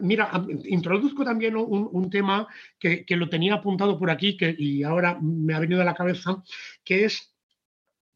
[0.01, 0.31] mira,
[0.65, 2.47] introduzco también un, tema
[2.77, 6.41] que, lo tenía apuntado por aquí que, y ahora me ha venido a la cabeza,
[6.83, 7.35] que es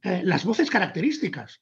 [0.02, 1.62] eh, las voces características.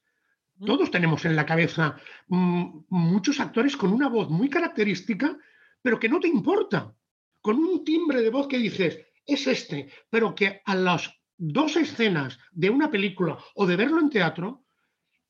[0.64, 1.96] Todos tenemos en la cabeza
[2.28, 5.36] mm, muchos actores con una voz muy característica,
[5.80, 6.94] pero que no te importa,
[7.40, 12.38] con un timbre de voz que dices, es este, pero que a los dos escenas
[12.52, 14.64] de una película o de verlo en teatro,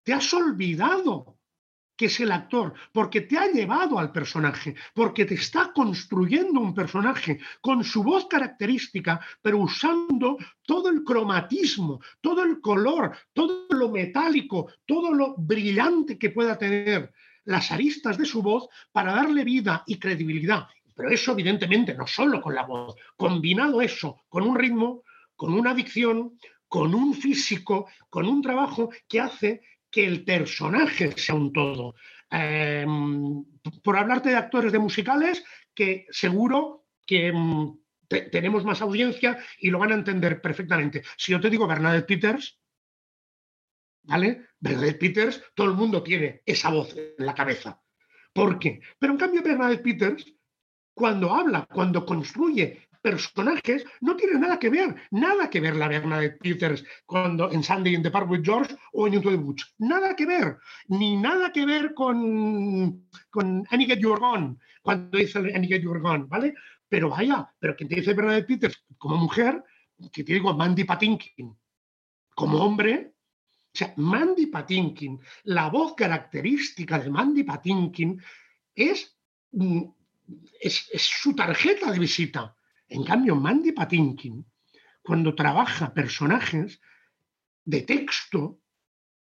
[0.03, 1.39] te has olvidado
[2.03, 6.75] que es el actor, porque te ha llevado al personaje, porque te está construyendo un
[6.75, 10.37] personaje con su voz característica, pero usando
[10.67, 17.13] todo el cromatismo, todo el color, todo lo metálico, todo lo brillante que pueda tener
[17.45, 20.67] las aristas de su voz para darle vida y credibilidad.
[20.97, 25.05] Pero eso evidentemente no solo con la voz, combinado eso con un ritmo,
[25.37, 26.37] con una dicción,
[26.67, 29.61] con un físico, con un trabajo que hace
[29.93, 31.95] que el personaje sea un todo.
[32.31, 33.45] Em,
[33.85, 37.79] por hablarte de actores de musicales, que seguro que mm,
[38.31, 41.03] tenemos más audiencia y lo van a entender perfectamente.
[41.17, 42.59] Si yo te digo Bernadette Peters,
[44.05, 44.47] ¿vale?
[44.59, 47.81] Bernadette Peters, todo el mundo tiene esa voz en la cabeza.
[48.33, 48.81] ¿Por qué?
[48.99, 50.35] Pero en cambio Bernadette Peters,
[50.95, 56.39] cuando habla, cuando construye personajes, no tiene nada que ver, nada que ver la Bernadette
[56.39, 59.75] Peters cuando en Sunday in the Park with George o en Into the Woods.
[59.79, 60.57] Nada que ver,
[60.89, 66.01] ni nada que ver con, con Annie Get Your Gone, cuando dice Annie Get Your
[66.01, 66.55] Gone, ¿vale?
[66.89, 69.63] Pero vaya, pero quien te dice Bernadette Peters como mujer,
[70.13, 71.57] que te digo Mandy Patinkin,
[72.35, 73.15] como hombre,
[73.75, 78.21] o sea, Mandy Patinkin, la voz característica de Mandy Patinkin
[78.75, 79.17] es,
[79.53, 79.83] mm,
[80.61, 82.55] es, su tarjeta de visita.
[82.93, 84.45] En cambio, Mandy Patinkin,
[85.03, 86.79] cuando trabaja personajes
[87.65, 88.61] de texto,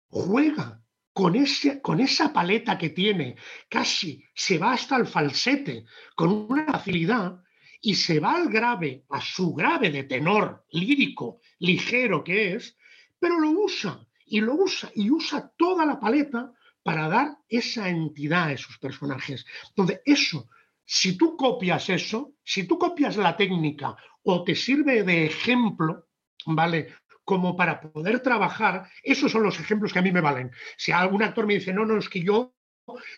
[0.09, 0.83] juega
[1.13, 3.37] con, esa paleta que tiene,
[3.69, 7.41] casi se va hasta el falsete, con una facilidad
[7.79, 12.75] y se va al grave, a su grave de tenor lírico, ligero que es,
[13.17, 16.51] pero lo usa y lo usa y usa toda la paleta
[16.83, 19.45] para dar esa entidad a esos personajes.
[19.69, 20.49] Entonces, eso,
[20.85, 26.07] si tú copias eso, si tú copias la técnica o te sirve de ejemplo,
[26.45, 26.95] ¿vale?
[27.23, 30.51] Como para poder trabajar, esos son los ejemplos que a mí me valen.
[30.77, 32.53] Si algún actor me dice, no, no, es que yo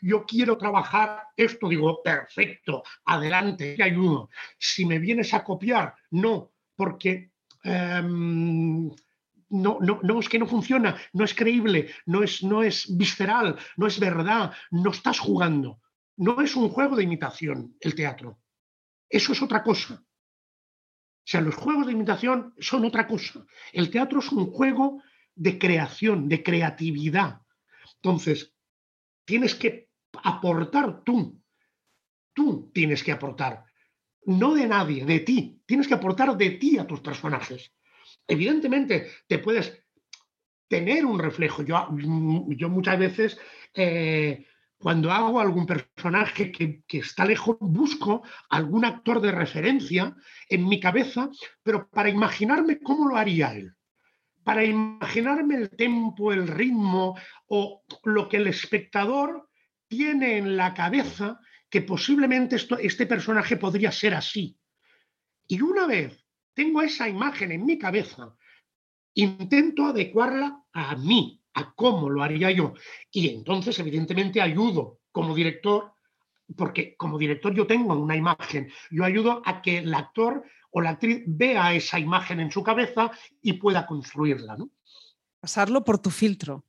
[0.01, 4.29] yo quiero trabajar esto, digo, perfecto, adelante, te ayudo.
[4.57, 7.31] Si me vienes a copiar, no, porque
[7.63, 8.89] em,
[9.49, 13.57] no, no, no, es que no funciona, no es creíble, no es, no es visceral,
[13.77, 15.79] no es verdad, no estás jugando.
[16.17, 18.39] No es un juego de imitación el teatro.
[19.09, 20.03] Eso es otra cosa.
[21.25, 23.45] O sea, los juegos de imitación son otra cosa.
[23.73, 25.01] El teatro es un juego
[25.33, 27.41] de creación, de creatividad.
[27.95, 28.53] Entonces,
[29.25, 29.89] tienes que
[30.23, 31.41] aportar tú.
[32.33, 33.65] Tú tienes que aportar.
[34.25, 35.61] No de nadie, de ti.
[35.65, 37.73] Tienes que aportar de ti a tus personajes.
[38.27, 39.83] Evidentemente, te puedes
[40.67, 41.63] tener un reflejo.
[41.63, 43.39] Yo, muchas veces,
[43.73, 44.45] eh,
[44.77, 50.15] cuando hago algún personaje que, está lejos, busco algún actor de referencia
[50.49, 51.29] en mi cabeza,
[51.63, 53.75] pero para imaginarme cómo lo haría él
[54.45, 57.17] para imaginarme el tempo, el ritmo
[57.47, 59.49] o lo que el espectador
[59.87, 64.55] tiene en la cabeza que posiblemente este personaje podría ser así.
[65.47, 66.23] Y una vez
[66.53, 68.35] tengo esa imagen en mi cabeza,
[69.15, 72.73] intento adecuarla a mí, a cómo lo haría yo.
[73.09, 75.93] Y entonces, evidentemente, ayudo como director,
[76.55, 80.91] porque como director yo tengo una imagen, yo ayudo a que el actor o la
[80.91, 83.09] actriz vea esa imagen en su cabeza
[83.41, 84.57] y pueda construirla.
[84.57, 84.69] ¿no?
[85.39, 86.65] Pasarlo por tu filtro.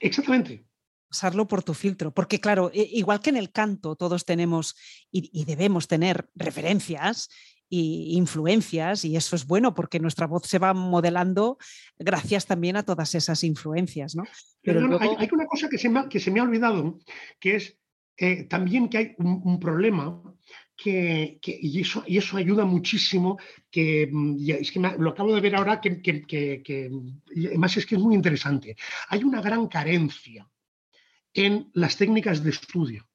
[0.00, 0.64] Exactamente.
[1.08, 2.14] Pasarlo por tu filtro.
[2.14, 4.76] Porque claro, igual que en el canto todos tenemos
[5.10, 7.30] y, debemos tener referencias
[7.80, 11.58] e influencias y eso es bueno porque nuestra voz se va modelando
[11.98, 14.14] gracias también a todas esas influencias.
[14.14, 14.24] ¿no?
[14.62, 16.98] Pero, hay, una cosa que se me ha, que se me ha olvidado,
[17.40, 17.78] que es
[18.16, 20.22] eh, también que hay un problema
[20.76, 23.38] que, y, eso, y eso ayuda muchísimo,
[23.70, 26.90] que, mm, es que lo acabo de ver ahora, que, que,
[27.48, 28.76] además es que es muy interesante.
[29.08, 30.48] Hay una gran carencia
[31.32, 33.08] en las técnicas de estudio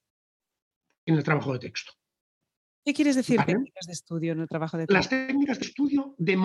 [1.05, 1.93] en el trabajo de texto.
[2.86, 4.94] ¿Qué quieres decir técnicas de estudio en el trabajo de texto?
[4.94, 6.36] Las técnicas de estudio de,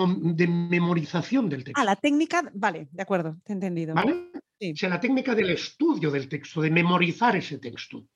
[0.46, 1.80] memorización del texto.
[1.80, 3.94] Ah, la técnica, vale, de acuerdo, te he entendido.
[3.94, 4.30] ¿Vale?
[4.34, 8.08] O sea, la técnica del estudio del texto, de memorizar ese texto.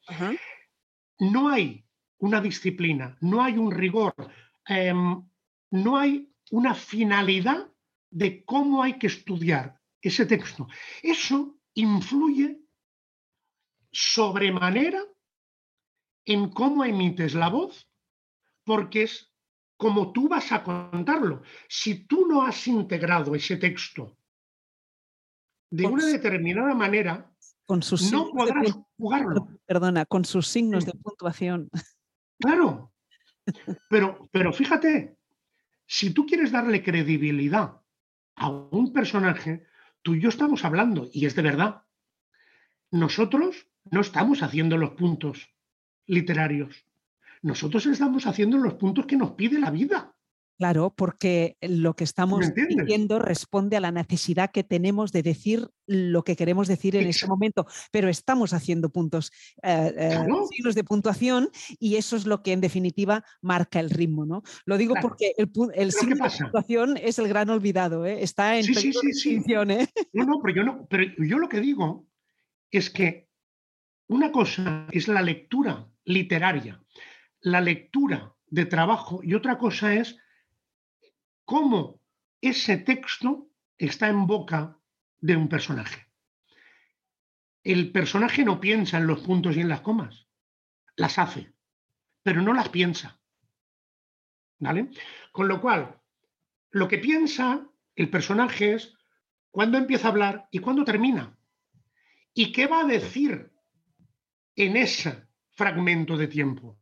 [1.21, 1.85] No hay
[2.19, 4.15] una disciplina, no hay un rigor,
[4.67, 5.23] em,
[5.71, 7.69] no hay una finalidad
[8.11, 10.67] de cómo hay que estudiar ese texto.
[11.03, 12.61] Eso influye
[13.91, 15.03] sobremanera
[16.25, 17.88] en cómo emites la voz,
[18.69, 19.33] porque es
[19.79, 21.43] como tú vas a contarlo.
[21.69, 24.19] Si tú no has integrado ese texto
[25.71, 27.33] de una determinada manera,
[27.65, 29.49] con sus no podrás jugarlo.
[29.65, 31.71] Perdona, con sus signos de puntuación.
[32.39, 32.93] Claro,
[33.89, 35.17] pero, pero fíjate,
[35.87, 37.81] si tú quieres darle credibilidad
[38.37, 39.65] a un personaje,
[40.03, 41.85] tú y yo estamos hablando, y es de verdad.
[42.91, 45.49] Nosotros no estamos haciendo los puntos
[46.07, 46.88] literarios.
[47.43, 50.15] Nosotros estamos haciendo los puntos que nos pide la vida.
[50.59, 56.25] Claro, porque lo que estamos diciendo responde a la necesidad que tenemos de decir lo
[56.25, 59.31] que queremos decir en ese momento, pero estamos haciendo puntos,
[59.63, 64.27] eh, eh, signos de puntuación y eso es lo que en definitiva marca el ritmo,
[64.27, 64.43] ¿no?
[64.65, 68.25] Lo digo porque el, signo de puntuación es el gran olvidado, ¿eh?
[68.25, 69.43] está en sí, sí, sí,
[70.13, 72.09] No, no, pero yo no, pero yo lo que digo
[72.73, 73.29] es que
[74.09, 76.83] una cosa es la lectura literaria,
[77.41, 80.17] la lectura de trabajo y otra cosa es
[81.45, 82.01] cómo
[82.41, 84.79] ese texto está en boca
[85.21, 86.07] de un personaje.
[87.63, 90.27] El personaje no piensa en los puntos y en las comas,
[90.97, 91.53] las hace,
[92.23, 93.21] pero no las piensa.
[94.59, 94.91] ¿Vale?
[95.33, 96.01] Con lo cual,
[96.71, 98.95] lo que piensa el personaje es
[99.51, 101.37] cuándo empieza a hablar y cuándo termina.
[102.35, 103.53] ¿Y qué va a decir
[104.55, 106.79] en ese fragmento de tiempo?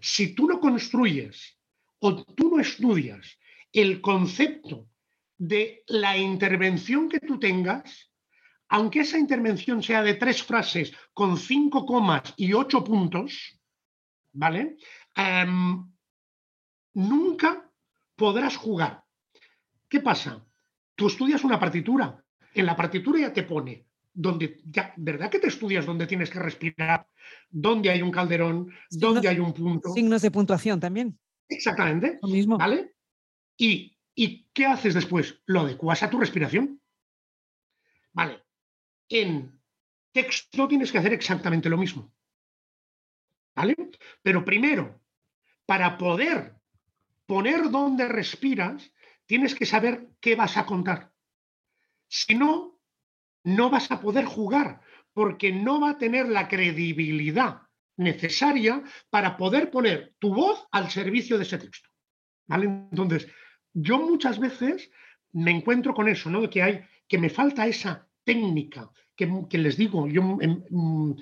[0.00, 1.58] Si tú no construyes
[2.00, 3.38] o tú no estudias
[3.72, 4.88] el concepto
[5.38, 8.10] de la intervención que tú tengas,
[8.68, 13.60] aunque esa intervención sea de tres frases con cinco comas y ocho puntos,
[14.32, 14.76] ¿vale?
[15.14, 15.92] Em,
[16.94, 17.70] nunca
[18.16, 19.04] podrás jugar.
[19.88, 20.44] ¿Qué pasa?
[20.94, 22.24] Tú estudias una partitura.
[22.54, 26.38] En la partitura ya te pone donde ya, ¿verdad que te estudias donde tienes que
[26.38, 27.06] respirar?
[27.50, 28.72] ¿Dónde hay un calderón?
[28.90, 29.92] ¿Dónde hay un punto?
[29.92, 31.18] Signos de puntuación también.
[31.48, 32.18] Exactamente.
[32.22, 32.58] Lo mismo.
[32.58, 32.94] ¿Vale?
[33.56, 35.40] ¿Y, ¿Y qué haces después?
[35.46, 36.80] Lo adecuas a tu respiración.
[38.12, 38.42] Vale.
[39.08, 39.60] En
[40.12, 42.12] texto tienes que hacer exactamente lo mismo.
[43.54, 43.74] ¿Vale?
[44.22, 45.00] Pero primero,
[45.66, 46.54] para poder
[47.26, 48.92] poner donde respiras,
[49.26, 51.12] tienes que saber qué vas a contar.
[52.08, 52.71] Si no,
[53.44, 54.80] no vas a poder jugar
[55.12, 57.62] porque no va a tener la credibilidad
[57.96, 61.90] necesaria para poder poner tu voz al servicio de ese texto.
[62.46, 62.66] ¿Vale?
[62.66, 63.28] Entonces,
[63.72, 64.90] yo muchas veces
[65.32, 66.48] me encuentro con eso, ¿no?
[66.48, 71.14] Que hay, que me falta esa técnica, que, les digo, yo mm,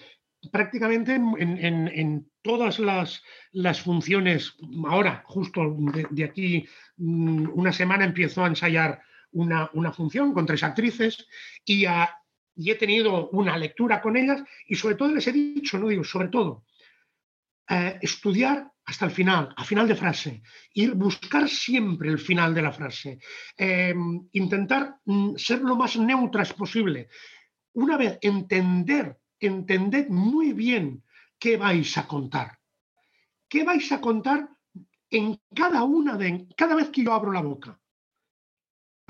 [0.50, 4.56] prácticamente en, todas las, funciones,
[4.88, 5.76] ahora, justo
[6.10, 6.66] de, aquí
[6.96, 9.02] mm, una semana empiezo a ensayar
[9.32, 11.26] una, función con tres actrices
[11.64, 16.04] y, he tenido una lectura con ellas y sobre todo les he dicho, no digo,
[16.04, 16.64] sobre todo,
[17.68, 20.42] eh, estudiar hasta el final, a final de frase,
[20.74, 23.20] ir buscar siempre el final de la frase,
[23.56, 23.94] eh,
[24.32, 27.08] intentar mm, ser lo más neutras posible.
[27.74, 31.04] Una vez entender, entended muy bien
[31.38, 32.58] qué vais a contar.
[33.48, 34.48] ¿Qué vais a contar
[35.08, 37.79] en cada una de, cada vez que yo abro la boca?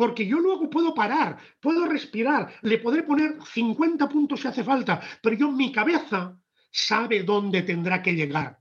[0.00, 4.98] Porque yo luego puedo parar, puedo respirar, le podré poner 50 puntos si hace falta,
[5.22, 6.40] pero yo mi cabeza
[6.70, 8.58] sabe dónde tendrá que llegar.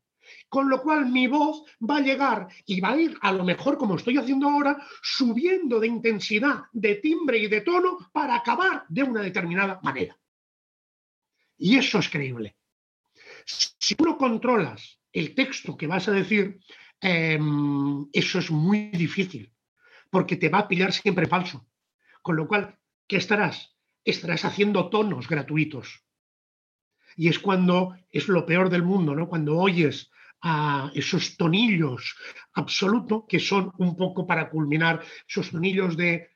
[0.49, 3.77] Con lo cual mi voz va a llegar y va a ir, a lo mejor
[3.77, 9.03] como estoy haciendo ahora, subiendo de intensidad, de timbre y de tono para acabar de
[9.03, 10.19] una determinada manera.
[11.57, 12.57] Y eso es creíble.
[13.45, 16.59] Si tú no controlas el texto que vas a decir,
[16.99, 19.53] em, eso es muy difícil
[20.09, 21.67] porque te va a pillar siempre falso.
[22.21, 23.75] Con lo cual, ¿qué estarás?
[24.03, 26.03] Estarás haciendo tonos gratuitos.
[27.15, 29.27] Y es cuando es lo peor del mundo, ¿no?
[29.27, 32.15] Cuando oyes a esos tonillos
[32.53, 36.29] absolutos que son un poco para culminar esos tonillos de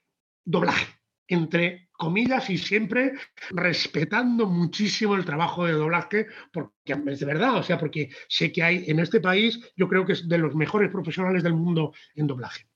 [0.43, 0.88] doblaje,
[1.28, 3.13] entre comillas y siempre
[3.51, 6.71] respetando muchísimo el trabajo de doblaje, porque
[7.07, 10.13] es de verdad, o sea, porque sé que hay en este país, yo creo que
[10.13, 12.67] es de los mejores profesionales del mundo en doblaje.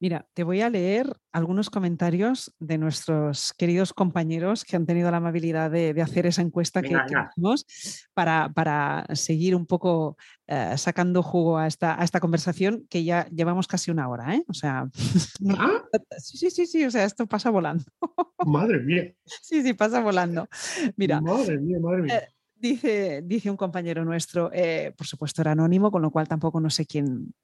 [0.00, 5.18] Mira, te voy a leer algunos comentarios de nuestros queridos compañeros que han tenido la
[5.18, 7.66] amabilidad de, hacer esa encuesta que, hicimos
[8.14, 13.68] para, seguir un poco eh, sacando jugo a esta, a esta conversación que ya llevamos
[13.68, 14.42] casi una hora, ¿eh?
[14.48, 14.88] O sea,
[15.58, 15.82] ¿Ah?
[16.18, 17.84] sí, sí, sí, o sea, esto pasa volando.
[18.46, 19.12] Madre mía.
[19.24, 20.48] Sí, sí, pasa volando.
[20.96, 21.20] Mira.
[21.20, 22.16] Madre mía, madre mía.
[22.16, 26.58] Eh, dice, dice un compañero nuestro, eh, por supuesto era anónimo, con lo cual tampoco
[26.58, 27.34] no sé quién,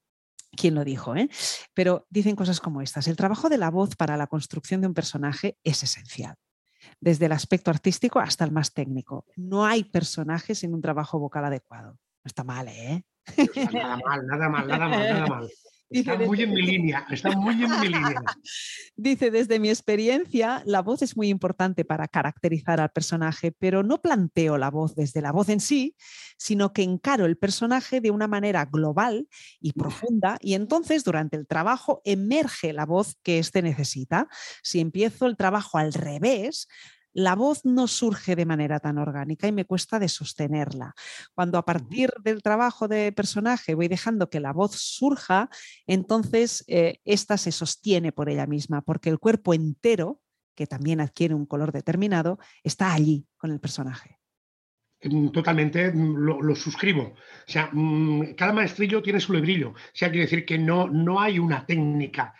[0.56, 1.28] quién lo dijo, ¿eh?
[1.74, 3.06] pero dicen cosas como estas.
[3.08, 6.34] El trabajo de la voz para la construcción de un personaje es esencial,
[7.00, 9.24] desde el aspecto artístico hasta el más técnico.
[9.36, 11.92] No hay personaje sin un trabajo vocal adecuado.
[11.92, 13.04] No está mal, ¿eh?
[13.72, 15.48] Nada mal, nada mal, nada mal, nada mal.
[15.88, 18.22] Está muy en mi línea, está muy en mi línea.
[18.96, 24.00] Dice, desde mi experiencia, la voz es muy importante para caracterizar al personaje, pero no
[24.00, 25.94] planteo la voz desde la voz en sí,
[26.36, 29.28] sino que encaro el personaje de una manera global
[29.60, 34.28] y profunda y entonces durante el trabajo emerge la voz que éste necesita.
[34.62, 36.68] Si empiezo el trabajo al revés,
[37.16, 40.94] la voz no surge de manera tan orgánica y me cuesta de sostenerla.
[41.34, 45.48] Cuando a partir del trabajo de personaje voy dejando que la voz surja,
[45.86, 50.20] entonces eh, esta se sostiene por ella misma, porque el cuerpo entero,
[50.54, 54.18] que también adquiere un color determinado, está allí con el personaje.
[55.02, 57.02] Mm, totalmente mm, lo, suscribo.
[57.02, 59.70] O sea, mm, cada maestrillo tiene su lebrillo.
[59.70, 62.34] O sea, quiere decir que no, no hay una técnica.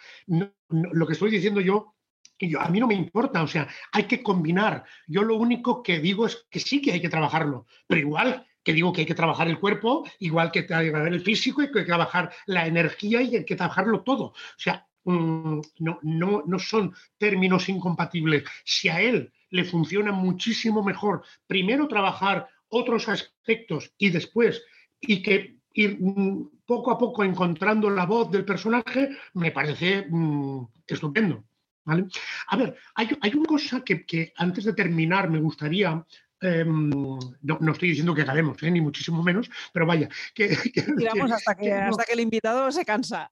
[0.69, 1.96] lo que estoy diciendo yo
[2.39, 4.85] yo, a mí no me importa, o sea, hay que combinar.
[5.07, 8.73] Yo lo único que digo es que sí que hay que trabajarlo, pero igual que
[8.73, 12.33] digo que hay que trabajar el cuerpo, igual que trabajar el físico, hay que trabajar
[12.47, 14.25] la energía y hay que trabajarlo todo.
[14.25, 18.43] O sea, mm, no, no, no son términos incompatibles.
[18.65, 24.63] Si a él le funciona muchísimo mejor primero trabajar otros aspectos y después,
[25.01, 30.67] y que ir mm, poco a poco encontrando la voz del personaje, me parece mm,
[30.87, 31.45] estupendo.
[31.87, 36.05] A ver, hay, una cosa que, antes de terminar me gustaría
[36.41, 38.71] em, no, estoy diciendo que acabemos, ¿eh?
[38.71, 40.09] ni muchísimo menos, pero vaya.
[40.35, 40.47] Que,
[41.33, 43.31] hasta, que, hasta que el invitado se cansa.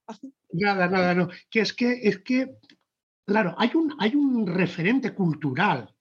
[0.51, 1.29] Nada, nada, no.
[1.49, 2.55] Que es que, es que
[3.25, 5.93] claro, hay un, hay un referente cultural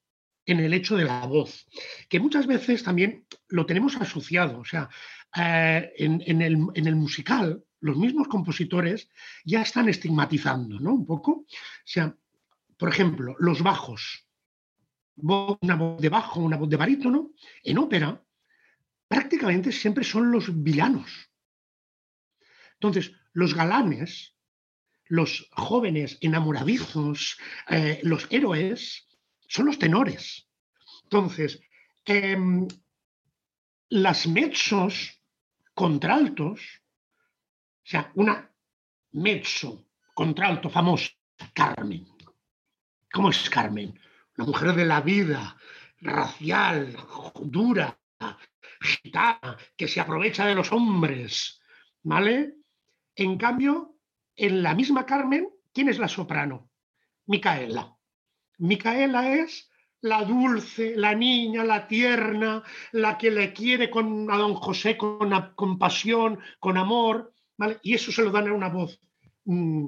[0.46, 1.66] en el hecho de la voz,
[2.08, 4.60] que muchas veces también lo tenemos asociado.
[4.60, 4.88] O sea,
[5.36, 9.08] eh, en, el, musical, los mismos compositores
[9.44, 10.92] ya están estigmatizando, ¿no?
[10.94, 11.32] Un poco.
[11.32, 11.46] O
[11.84, 12.14] sea,
[12.76, 14.26] por ejemplo, los bajos,
[15.16, 17.30] una voz de bajo, una voz de barítono,
[17.62, 18.22] en ópera,
[19.08, 21.30] prácticamente siempre son los villanos.
[22.74, 24.34] Entonces, los galanes,
[25.06, 29.06] los jóvenes enamoradizos, eh, los héroes,
[29.48, 30.48] son los tenores.
[31.04, 31.60] Entonces,
[32.04, 32.66] em,
[33.90, 35.20] las mezzos
[35.74, 38.50] contraltos, o sea, una
[39.12, 41.10] mezzo contralto famosa,
[41.52, 42.13] Carmen.
[43.14, 43.96] ¿Cómo es Carmen?
[44.36, 45.56] Una mujer de la vida,
[46.00, 46.96] racial,
[47.42, 47.96] dura,
[48.80, 51.60] gitana, que se aprovecha de los hombres,
[52.02, 52.56] ¿vale?
[53.14, 53.94] En cambio,
[54.34, 56.68] en la misma Carmen, ¿quién es la soprano?
[57.26, 57.96] Micaela.
[58.58, 64.54] Micaela es la dulce, la niña, la tierna, la que le quiere con, a don
[64.54, 67.78] José con compasión, con amor, ¿vale?
[67.84, 69.00] Y eso se lo dan a una voz
[69.44, 69.86] mm,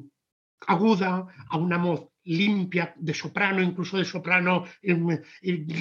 [0.66, 4.64] aguda, a una voz limpia, de soprano, incluso de soprano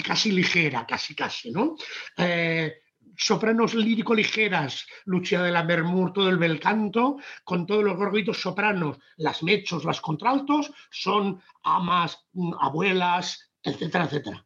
[0.05, 1.76] casi ligera, casi casi, ¿no?
[2.17, 2.73] Eh,
[3.17, 8.41] sopranos lírico ligeras, Lucia de la Mermur, todo el bel canto, con todos los gorguitos
[8.41, 12.26] sopranos, las mechos, las contraltos, son amas,
[12.59, 14.45] abuelas, etcétera, etcétera.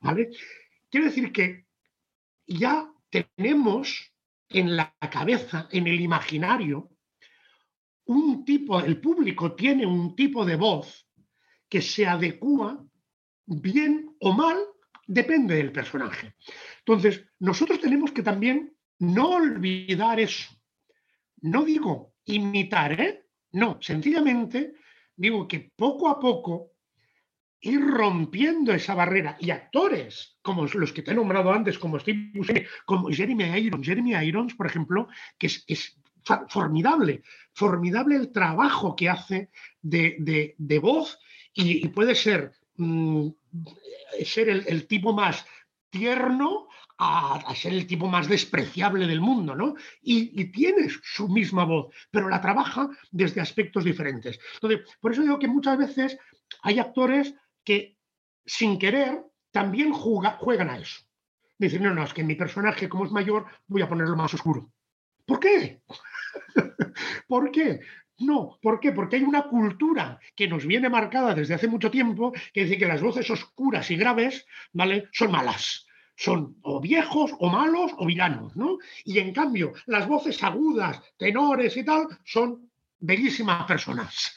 [0.00, 0.30] ¿Vale?
[0.90, 1.66] Quiero decir que
[2.46, 4.12] ya tenemos
[4.48, 6.90] en la cabeza, en el imaginario,
[8.10, 11.06] un tipo, el público tiene un tipo de voz
[11.68, 12.84] que se adecua
[13.46, 14.58] bien o mal,
[15.06, 16.34] depende del personaje.
[16.80, 20.50] Entonces, nosotros tenemos que también no olvidar eso.
[21.42, 23.26] No digo imitar, ¿eh?
[23.52, 24.74] No, sencillamente
[25.14, 26.72] digo que poco a poco
[27.60, 29.36] ir rompiendo esa barrera.
[29.38, 33.86] Y actores como los que te he nombrado antes, como Steve Buscemi, como Jeremy Irons,
[33.86, 35.08] Jeremy Irons, por ejemplo,
[35.38, 35.99] que es,
[36.48, 39.50] formidable, formidable el trabajo que hace
[39.82, 41.18] de, voz
[41.54, 43.28] y, puede ser, mm,
[44.24, 45.44] ser el, tipo más
[45.90, 46.68] tierno
[46.98, 49.74] a, ser el tipo más despreciable del mundo, ¿no?
[50.02, 54.38] Y, y, tiene su misma voz, pero la trabaja desde aspectos diferentes.
[54.54, 56.18] Entonces, por eso digo que muchas veces
[56.62, 57.96] hay actores que
[58.44, 61.02] sin querer también juegan a eso.
[61.58, 64.72] Dicen, no, no, es que mi personaje, como es mayor, voy a ponerlo más oscuro.
[65.30, 65.80] ¿Por qué?
[67.28, 67.78] ¿Por qué?
[68.18, 68.90] No, ¿por qué?
[68.90, 72.88] Porque hay una cultura que nos viene marcada desde hace mucho tiempo que dice que
[72.88, 75.06] las voces oscuras y graves, ¿vale?
[75.12, 75.86] Son malas.
[76.16, 78.78] Son o viejos, o malos, o villanos, ¿no?
[79.04, 82.68] Y en cambio, las voces agudas, tenores y tal, son
[82.98, 84.36] bellísimas personas.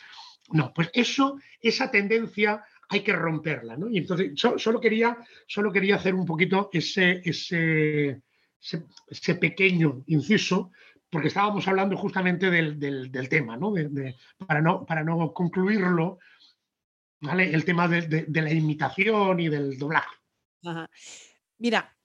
[0.52, 3.76] No, pues eso, esa tendencia hay que romperla.
[3.78, 3.90] ¿no?
[3.90, 5.18] Y entonces solo, quería,
[5.48, 8.22] solo quería hacer un poquito ese, ese,
[9.08, 10.72] ese, pequeño inciso,
[11.10, 13.74] porque estábamos hablando justamente del, tema, ¿no?
[14.48, 14.86] para ¿no?
[14.86, 16.20] Para no concluirlo,
[17.22, 17.54] ¿vale?
[17.54, 20.16] el tema de, la imitación y del doblaje.
[21.60, 21.96] Mira,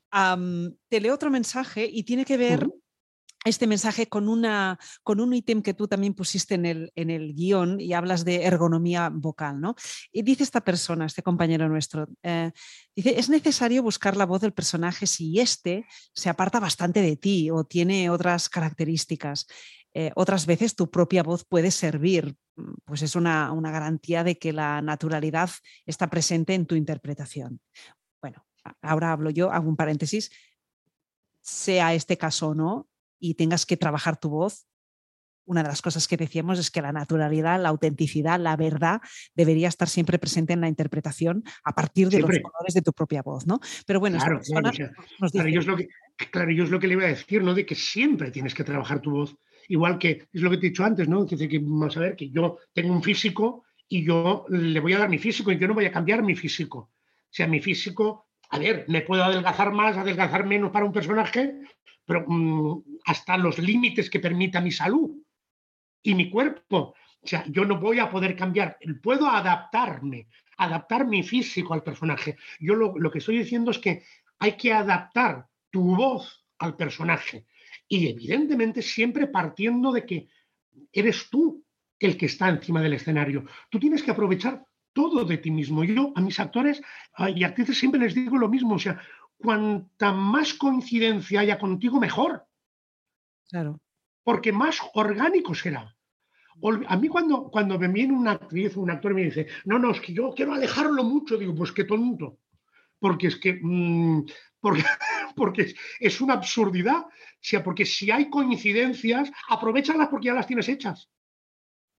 [0.88, 2.68] te leo otro mensaje y tiene que ver
[3.44, 7.34] este mensaje con, una, con un ítem que tú también pusiste en el, en el
[7.34, 9.60] guion y hablas de ergonomía vocal.
[9.60, 9.74] ¿no?
[10.12, 12.50] Y dice esta persona, este compañero nuestro, eh,
[12.94, 17.50] dice, es necesario buscar la voz del personaje si éste se aparta bastante de ti
[17.50, 19.46] o tiene otras características.
[19.94, 24.38] Eh, otras veces tu propia voz puede servir, mm, pues es una, una garantía de
[24.38, 25.50] que la naturalidad
[25.86, 27.60] está presente en tu interpretación.
[28.20, 28.44] Bueno,
[28.82, 30.30] ahora hablo yo, hago un paréntesis,
[31.40, 32.88] sea este caso o no,
[33.18, 34.66] y tengas que trabajar tu voz,
[35.48, 39.00] una de las cosas que decíamos es que la naturalidad, la autenticidad, la verdad
[39.34, 43.22] debería estar siempre presente en la interpretación a partir de los colores de tu propia
[43.22, 43.58] voz, ¿no?
[43.86, 45.88] Pero bueno, claro, claro, yo es lo que,
[46.30, 47.54] claro, yo es lo que le iba a decir, ¿no?
[47.54, 49.36] De que siempre tienes que trabajar tu voz.
[49.68, 51.26] Igual que es lo que te he dicho antes, ¿no?
[51.26, 54.98] Que, que vamos a ver que yo tengo un físico y yo le voy a
[54.98, 56.78] dar mi físico y yo no voy a cambiar mi físico.
[56.78, 61.60] O sea, mi físico a ver, me puedo adelgazar más, adelgazar menos para un personaje,
[62.08, 65.10] pero mm, hasta los límites que permita mi salud
[66.02, 66.94] y mi cuerpo.
[67.20, 72.38] O sea, yo no voy a poder cambiar, puedo adaptarme, adaptar mi físico al personaje.
[72.60, 74.04] Yo lo, que estoy diciendo es que
[74.38, 77.44] hay que adaptar tu voz al personaje.
[77.86, 80.28] Y evidentemente siempre partiendo de que
[80.90, 81.62] eres tú
[81.98, 83.44] el que está encima del escenario.
[83.68, 85.84] Tú tienes que aprovechar todo de ti mismo.
[85.84, 86.80] Yo a mis actores
[87.34, 88.98] y actrices siempre les digo lo mismo, o sea,
[89.38, 92.46] cuanta más coincidencia haya contigo, mejor.
[93.48, 93.80] Claro.
[94.22, 95.94] Porque más orgánico será.
[96.88, 99.78] A mí cuando, cuando me viene una actriz o un actor y me dice, no,
[99.78, 102.38] no, es que yo quiero alejarlo mucho, digo, pues qué tonto.
[102.98, 104.26] Porque es que, mm,
[104.60, 104.82] porque,
[105.36, 107.06] porque es, una absurdidad.
[107.06, 111.08] O sea, porque si hay coincidencias, aprovechalas porque ya las tienes hechas.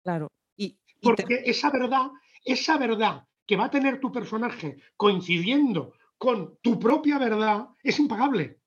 [0.03, 0.27] Claro.
[0.57, 2.09] Y, porque esa verdad
[2.45, 8.59] esa verdad que va a tener tu personaje coincidiendo con tu propia verdad es impagable.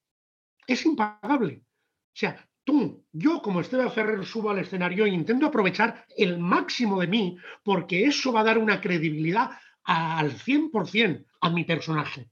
[0.67, 1.63] Es impagable.
[1.63, 6.99] O sea, tú, yo como Esteban Ferrer subo al escenario e intento aprovechar el máximo
[6.99, 9.51] de mí porque eso va a dar una credibilidad
[9.83, 12.29] al 100% a mi personaje.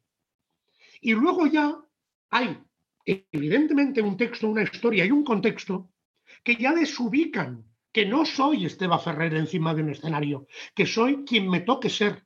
[1.01, 1.78] Y luego ya
[2.32, 2.57] hay
[3.05, 5.91] evidentemente un texto, una historia y un contexto
[6.43, 11.49] que ya desubican que no soy Esteban Ferrer encima de un escenario, que soy quien
[11.49, 12.26] me toque ser.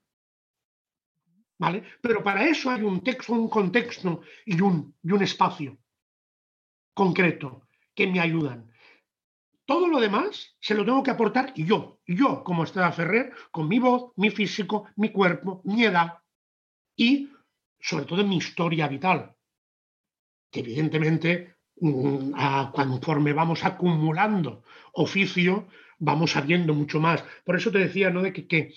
[1.57, 1.83] ¿Vale?
[2.01, 5.77] Pero para eso hay un texto, un contexto y un, y un espacio
[6.93, 8.69] concreto que me ayudan.
[9.65, 13.79] Todo lo demás se lo tengo que aportar yo, yo como Esteban Ferrer, con mi
[13.79, 16.19] voz, mi físico, mi cuerpo, mi edad
[16.95, 17.31] y
[17.79, 19.35] sobre todo mi historia vital,
[20.51, 22.31] que evidentemente Mm,
[22.71, 25.67] conforme vamos acumulando oficio,
[25.99, 27.23] vamos sabiendo mucho más.
[27.43, 28.21] Por eso te decía, ¿no?
[28.21, 28.73] De que,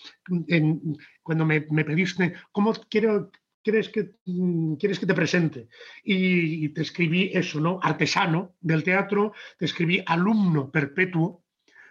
[1.22, 3.30] cuando me, pediste, ¿cómo quiero,
[3.62, 5.68] quieres, que, mm, quieres que te presente?
[6.04, 7.78] Y, te escribí eso, ¿no?
[7.82, 11.44] Artesano del teatro, te escribí alumno perpetuo,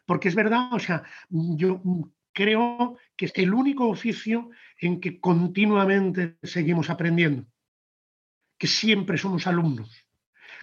[0.06, 1.82] porque es verdad, o sea, yo
[2.32, 4.50] creo que es el único oficio
[4.80, 7.46] en que continuamente seguimos aprendiendo,
[8.58, 10.08] que siempre somos alumnos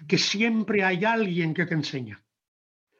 [0.07, 2.21] que siempre hay alguien que te enseña.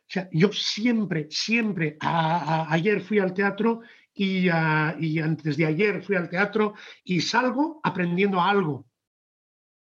[0.08, 3.82] O sea, yo siempre, siempre, ayer fui al teatro
[4.14, 8.86] y, y, antes de ayer fui al teatro y salgo aprendiendo algo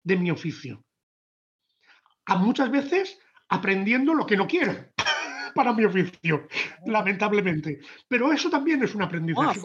[0.03, 0.84] de mi oficio.
[2.26, 3.19] A muchas veces
[3.49, 4.73] aprendiendo lo que no quiero
[5.55, 6.47] para mi oficio,
[6.88, 7.80] lamentablemente.
[8.07, 9.59] Pero eso también es un aprendizaje.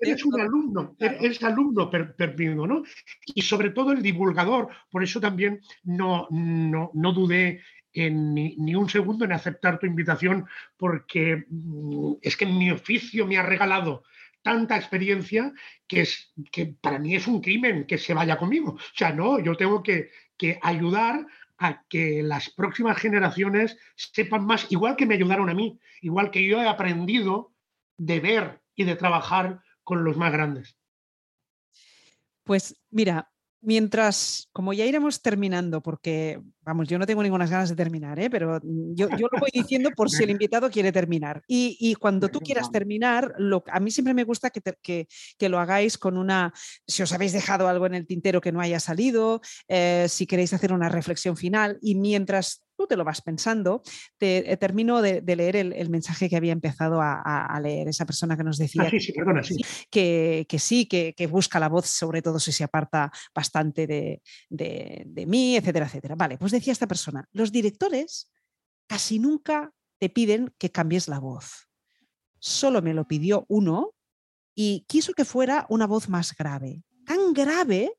[0.00, 2.82] eres un alumno, eres alumno perdido, ¿no?
[3.26, 7.62] Y sobre todo el divulgador, por eso también no, no, no dudé
[7.94, 13.38] en ni, un segundo en aceptar tu invitación, porque mm, es que mi oficio me
[13.38, 14.02] ha regalado
[14.42, 15.52] tanta experiencia
[15.86, 18.72] que, es, que para mí es un crimen que se vaya conmigo.
[18.72, 21.26] O sea, no, yo tengo que, que ayudar
[21.58, 26.46] a que las próximas generaciones sepan más, igual que me ayudaron a mí, igual que
[26.46, 27.54] yo he aprendido
[27.96, 30.76] de ver y de trabajar con los más grandes.
[32.42, 33.30] Pues mira,
[33.64, 38.30] mientras, como ya iremos terminando, porque, vamos, yo no tengo ninguna ganas de terminar, ¿eh?
[38.30, 41.42] pero yo, yo, lo voy diciendo por si el invitado quiere terminar.
[41.46, 45.08] Y, cuando tú quieras terminar, lo, a mí siempre me gusta que, que,
[45.38, 46.52] que, lo hagáis con una,
[46.86, 50.52] si os habéis dejado algo en el tintero que no haya salido, eh, si queréis
[50.52, 53.82] hacer una reflexión final, y mientras tú te lo vas pensando,
[54.18, 58.44] te, eh, termino de, leer el, mensaje que había empezado a, leer esa persona que
[58.44, 59.42] nos decía ah,
[59.90, 65.56] Que, sí, que, busca la voz, sobre todo si se aparta bastante de, de mí,
[65.56, 66.14] etcétera, etcétera.
[66.14, 68.30] Vale, pues decía esta persona, los directores
[68.86, 71.68] casi nunca te piden que cambies la voz.
[72.38, 73.94] Solo me lo pidió uno
[74.54, 76.82] y quiso que fuera una voz más grave.
[77.06, 77.92] Tan grave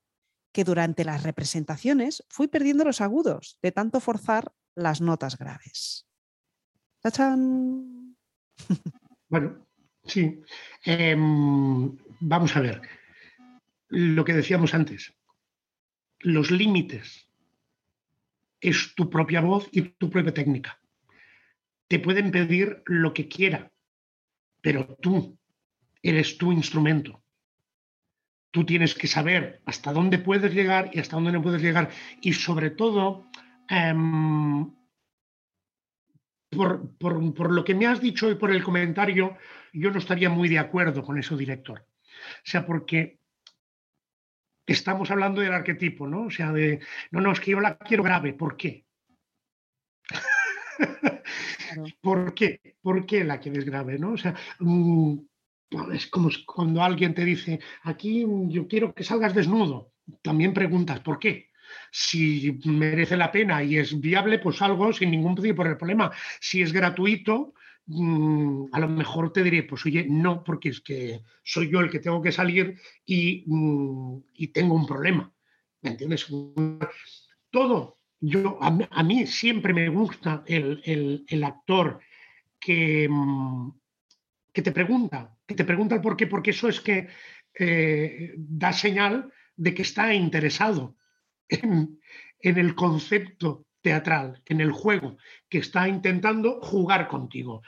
[0.52, 6.06] que durante las representaciones fui perdiendo los agudos de tanto forzar las notas graves.
[7.00, 8.16] ¡Tachán!
[9.28, 9.66] Bueno,
[10.04, 10.40] sí.
[10.84, 12.80] Em, vamos a ver.
[13.88, 15.12] Lo que decíamos antes.
[16.20, 17.28] Los límites
[18.60, 20.80] es tu propia voz y tu propia técnica.
[21.88, 23.72] Te pueden pedir lo que quiera,
[24.60, 25.36] pero tú
[26.02, 27.20] eres tu instrumento.
[28.52, 31.90] Tú tienes que saber hasta dónde puedes llegar y hasta dónde no puedes llegar.
[32.22, 33.26] Y sobre todo,
[33.68, 34.70] Em,
[36.50, 39.36] por, lo que me has dicho y por el comentario,
[39.72, 41.80] yo no estaría muy de acuerdo con eso, director.
[41.80, 43.20] O sea, porque
[44.66, 46.26] estamos hablando del arquetipo, ¿no?
[46.26, 46.80] O sea, de,
[47.10, 48.86] no, no, es que yo la quiero grave, ¿por qué?
[52.00, 52.76] ¿Por qué?
[52.80, 54.12] ¿Por qué la quieres grave, no?
[54.12, 55.18] O sea, mm,
[55.92, 59.92] es como cuando alguien te dice, aquí yo quiero que salgas desnudo.
[60.22, 61.50] también preguntas, ¿por qué?
[61.90, 66.10] Si merece la pena y es viable, pues algo sin ningún tipo de problema.
[66.40, 67.54] Si es gratuito,
[67.86, 71.90] mm, a lo mejor te diré, pues oye, no, porque es que soy yo el
[71.90, 74.18] que tengo que salir y, mm,
[74.52, 75.32] tengo un problema.
[75.82, 76.26] ¿Me entiendes?
[77.50, 77.98] Todo.
[78.20, 82.00] Yo, a, mí siempre me gusta el, actor
[82.58, 83.70] que, mm,
[84.52, 87.08] que te pregunta, que te pregunta el por qué, porque eso es que
[87.58, 90.96] eh, da señal de que está interesado
[91.48, 91.98] en,
[92.40, 95.16] el concepto teatral, en el juego,
[95.48, 97.62] que está intentando jugar contigo.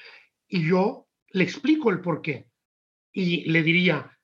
[0.46, 2.48] Y yo le explico el por qué.
[3.12, 4.18] Y le diría,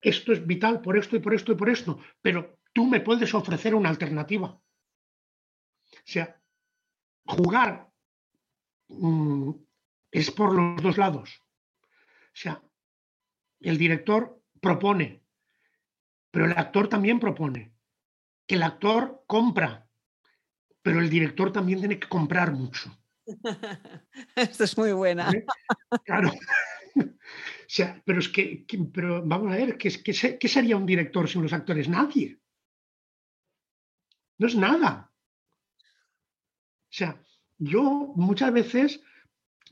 [0.00, 3.34] esto es vital por esto y por esto y por esto, pero tú me puedes
[3.34, 4.48] ofrecer una alternativa.
[4.48, 4.62] O
[6.04, 6.40] sea,
[7.24, 7.90] jugar
[8.88, 9.50] mm,
[10.10, 11.42] es por los dos lados.
[11.82, 12.62] O sea,
[13.60, 15.22] el director propone,
[16.30, 17.69] pero el actor también propone.
[18.50, 19.88] El actor compra,
[20.82, 22.90] pero el director también tiene que comprar mucho.
[24.34, 25.30] Esto es muy buena.
[26.04, 26.32] Claro.
[27.70, 31.28] O sea, pero es que, pero vamos a ver, ¿qué, qué, qué sería un director
[31.28, 31.88] sin los actores?
[31.88, 32.40] Nadie.
[34.38, 35.12] No es nada.
[35.78, 37.22] O sea,
[37.58, 39.00] yo muchas veces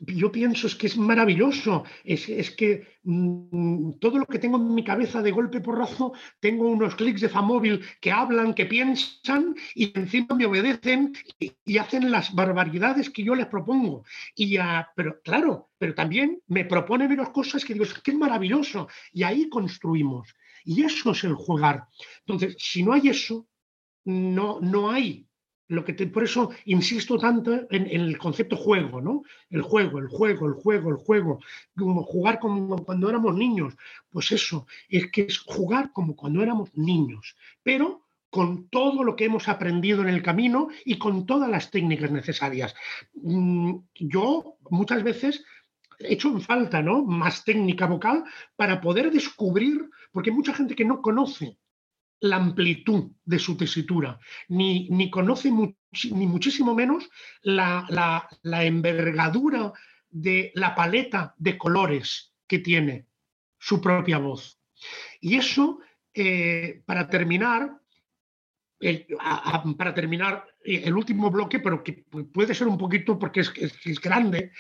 [0.00, 4.84] yo pienso es que es maravilloso, es, que mm, todo lo que tengo en mi
[4.84, 10.34] cabeza de golpe porrazo, tengo unos clics de Famóvil que hablan, que piensan y encima
[10.36, 14.04] me obedecen y, hacen las barbaridades que yo les propongo.
[14.34, 14.56] Y
[14.94, 19.22] pero claro, pero también me proponen menos cosas que digo, es que es maravilloso y
[19.24, 20.34] ahí construimos.
[20.64, 21.86] Y eso es el jugar.
[22.20, 23.48] Entonces, si no hay eso,
[24.04, 25.27] no, no hay
[25.68, 29.22] lo que por eso insisto tanto en, el concepto juego, ¿no?
[29.50, 31.40] El juego, el juego, el juego, el juego,
[31.76, 33.74] como jugar como cuando éramos niños.
[34.10, 39.26] Pues eso, es que es jugar como cuando éramos niños, pero con todo lo que
[39.26, 42.74] hemos aprendido en el camino y con todas las técnicas necesarias.
[43.14, 45.44] Mm, yo muchas veces
[45.98, 47.04] he hecho en falta, ¿no?
[47.04, 48.24] Más técnica vocal
[48.56, 51.58] para poder descubrir, porque hay mucha gente que no conoce
[52.20, 54.18] la amplitud de su tesitura,
[54.48, 57.08] ni, ni conoce ni muchísimo menos
[57.42, 59.72] la, envergadura
[60.10, 63.06] de la paleta de colores que tiene
[63.58, 64.58] su propia voz.
[65.20, 65.80] Y eso,
[66.14, 67.80] eh, para terminar,
[69.76, 74.52] para terminar el último bloque, pero que puede ser un poquito porque es, es, grande,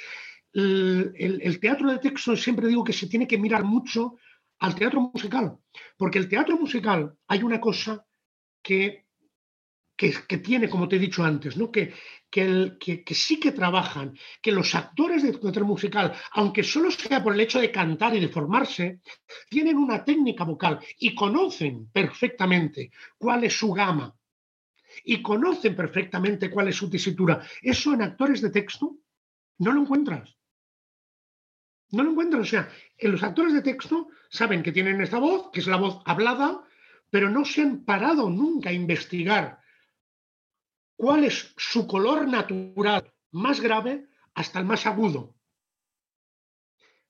[0.52, 4.16] el, teatro de texto siempre digo que se tiene que mirar mucho
[4.60, 5.58] al teatro musical.
[5.96, 8.04] Porque el teatro musical hay una cosa
[8.62, 9.06] que,
[9.96, 11.72] que, tiene, como te he dicho antes, ¿no?
[11.72, 11.92] que,
[12.32, 17.34] el, que, sí que trabajan, que los actores de teatro musical, aunque solo sea por
[17.34, 19.00] el hecho de cantar y de formarse,
[19.48, 24.14] tienen una técnica vocal y conocen perfectamente cuál es su gama
[25.04, 27.42] y conocen perfectamente cuál es su tesitura.
[27.62, 28.98] Eso en actores de texto
[29.58, 30.37] no lo encuentras.
[31.90, 32.42] No lo encuentran.
[32.42, 35.76] O sea, en los actores de texto saben que tienen esta voz, que es la
[35.76, 36.62] voz hablada,
[37.10, 39.60] pero no se han parado nunca a investigar
[40.96, 45.34] cuál es su color natural más grave hasta el más agudo.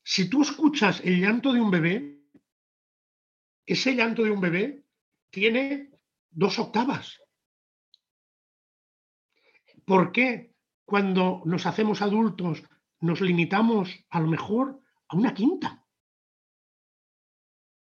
[0.03, 2.19] Si tú escuchas el llanto de un bebé,
[3.67, 4.85] ese llanto de un bebé
[5.31, 5.91] tiene
[6.31, 7.21] dos octavas.
[9.85, 12.63] ¿Por qué cuando nos hacemos adultos
[13.01, 15.85] nos limitamos a lo mejor a una quinta.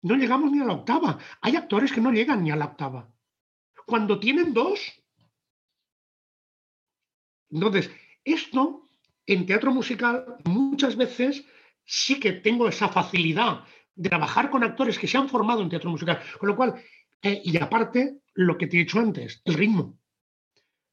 [0.03, 1.19] No llegamos ni a la octava.
[1.43, 3.13] Hay actores que no llegan ni a la octava.
[3.87, 4.81] Cuando tienen dos.
[7.51, 7.91] Entonces,
[8.25, 8.89] esto
[9.27, 11.45] en teatro musical muchas veces
[11.85, 13.65] sí que tengo esa facilidad
[13.95, 16.23] de trabajar con actores que se han formado en teatro musical.
[16.39, 16.83] Con lo cual,
[17.21, 19.99] eh, y aparte, lo que te he dicho antes, el ritmo.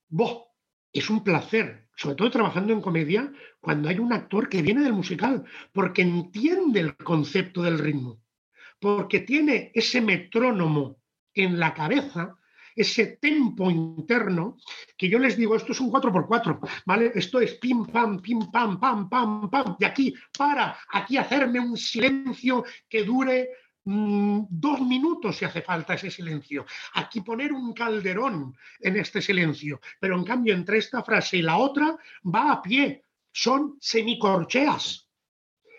[0.09, 0.47] Boh,
[0.91, 4.93] es un placer sobre todo trabajando en comedia, cuando hay un actor que viene del
[4.93, 5.43] musical,
[5.73, 8.21] porque entiende el concepto del ritmo,
[8.79, 10.99] porque tiene ese metrónomo
[11.33, 12.37] en la cabeza,
[12.75, 14.57] ese tempo interno,
[14.95, 17.11] que yo les digo, esto es un 4x4, ¿vale?
[17.15, 21.75] Esto es pim, pam, pim, pam, pam, pam, pam, y aquí, para, aquí hacerme un
[21.75, 23.49] silencio que dure
[23.89, 26.65] Mm, dos minutos si hace falta ese silencio.
[26.95, 31.55] Aquí poner un calderón en este silencio, pero en cambio entre esta frase y la
[31.57, 35.07] otra va a pie, son semicorcheas.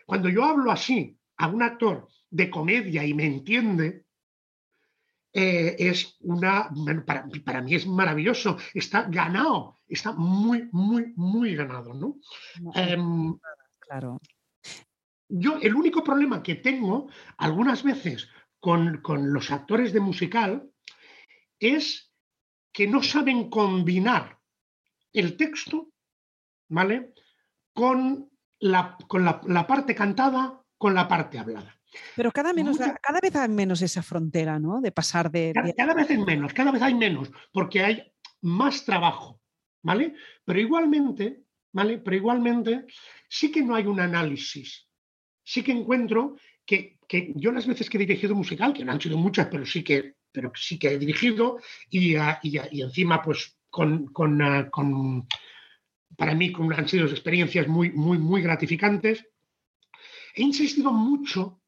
[0.07, 4.07] Cuando yo hablo así a un actor de comedia y me entiende,
[5.31, 6.71] eh, es una,
[7.05, 12.17] para, para, mí es maravilloso, está ganado, está muy, muy, muy ganado, ¿no?
[12.75, 13.39] Em,
[13.81, 14.19] claro
[15.29, 18.29] yo el único problema que tengo algunas veces
[18.61, 19.03] con,
[19.33, 20.71] los actores de musical
[21.61, 22.13] es
[22.73, 24.39] que no saben combinar
[25.13, 25.91] el texto,
[26.69, 27.13] ¿vale?
[27.73, 28.31] Con
[28.61, 31.75] la, con la, parte cantada, con la parte hablada.
[32.15, 34.81] Pero cada, menos, cada vez hay menos esa frontera, ¿no?
[34.81, 35.53] De pasar de...
[35.77, 39.41] Cada, vez hay menos, cada vez hay menos, porque hay más trabajo,
[39.83, 40.15] ¿vale?
[40.45, 41.99] Pero igualmente, ¿vale?
[41.99, 42.87] Pero igualmente
[43.29, 44.88] sí que no hay un análisis.
[45.49, 49.01] Sí que encuentro que, que yo las veces que he dirigido musical, que no han
[49.01, 51.59] sido muchas, pero sí que pero sí que he dirigido
[51.89, 55.27] y, y, encima pues con, con, ah, con,
[56.19, 59.27] para mí han sido experiencias muy, muy, muy gratificantes.
[60.35, 61.63] He insistido mucho,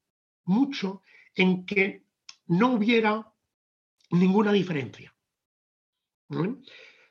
[0.44, 1.02] mucho
[1.34, 2.04] en que
[2.48, 3.32] no hubiera
[4.10, 5.14] ninguna diferencia.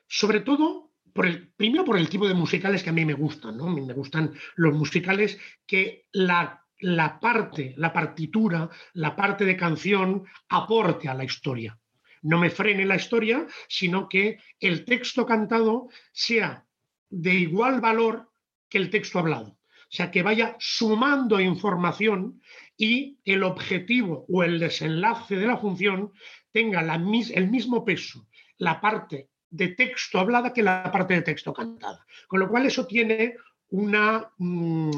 [0.06, 3.56] Sobre todo, primero por el tipo de musicales que a mí me gustan.
[3.56, 3.66] ¿no?
[3.68, 11.08] Me gustan los musicales que la la parte, la partitura, la parte de canción aporte
[11.08, 11.78] a la historia.
[12.22, 16.66] No me frene la historia, sino que el texto cantado sea
[17.08, 18.30] de igual valor
[18.68, 19.50] que el texto hablado.
[19.50, 22.40] O sea, que vaya sumando información
[22.76, 26.12] y el objetivo o el desenlace de la función
[26.52, 28.28] tenga el mismo peso,
[28.58, 32.06] la parte de texto hablada que la parte de texto cantada.
[32.28, 33.36] Con lo cual eso tiene
[33.70, 34.90] una, mm,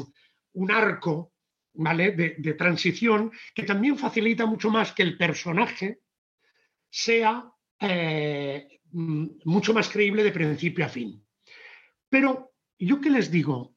[0.53, 1.33] un arco
[1.73, 6.01] de, transición que también facilita mucho más que el personaje
[6.89, 11.25] sea eh, mm, mucho más creíble de principio a fin.
[12.09, 13.75] Pero yo qué les digo,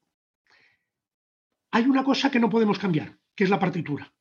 [1.70, 4.12] hay una cosa que no podemos cambiar, que es la partitura.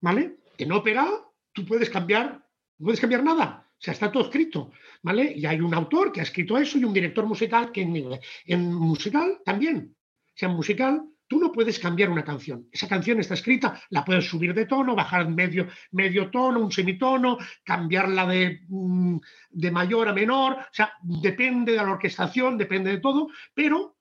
[0.00, 0.38] ¿Vale?
[0.58, 1.08] En ópera
[1.52, 2.46] tú puedes cambiar,
[2.78, 3.63] no puedes cambiar nada.
[3.84, 5.34] Sea, está todo escrito, ¿vale?
[5.36, 8.72] Y hay un autor que ha escrito eso y un director musical que en, en
[8.72, 9.94] musical también.
[9.94, 12.68] O sea, en musical Tú no puedes cambiar una canción.
[12.70, 17.38] Esa canción está escrita, la puedes subir de tono, bajar medio, medio tono, un semitono,
[17.64, 19.16] cambiarla de, mm,
[19.50, 20.52] de mayor a menor.
[20.52, 23.96] O sea, depende de la orquestación, depende de todo, pero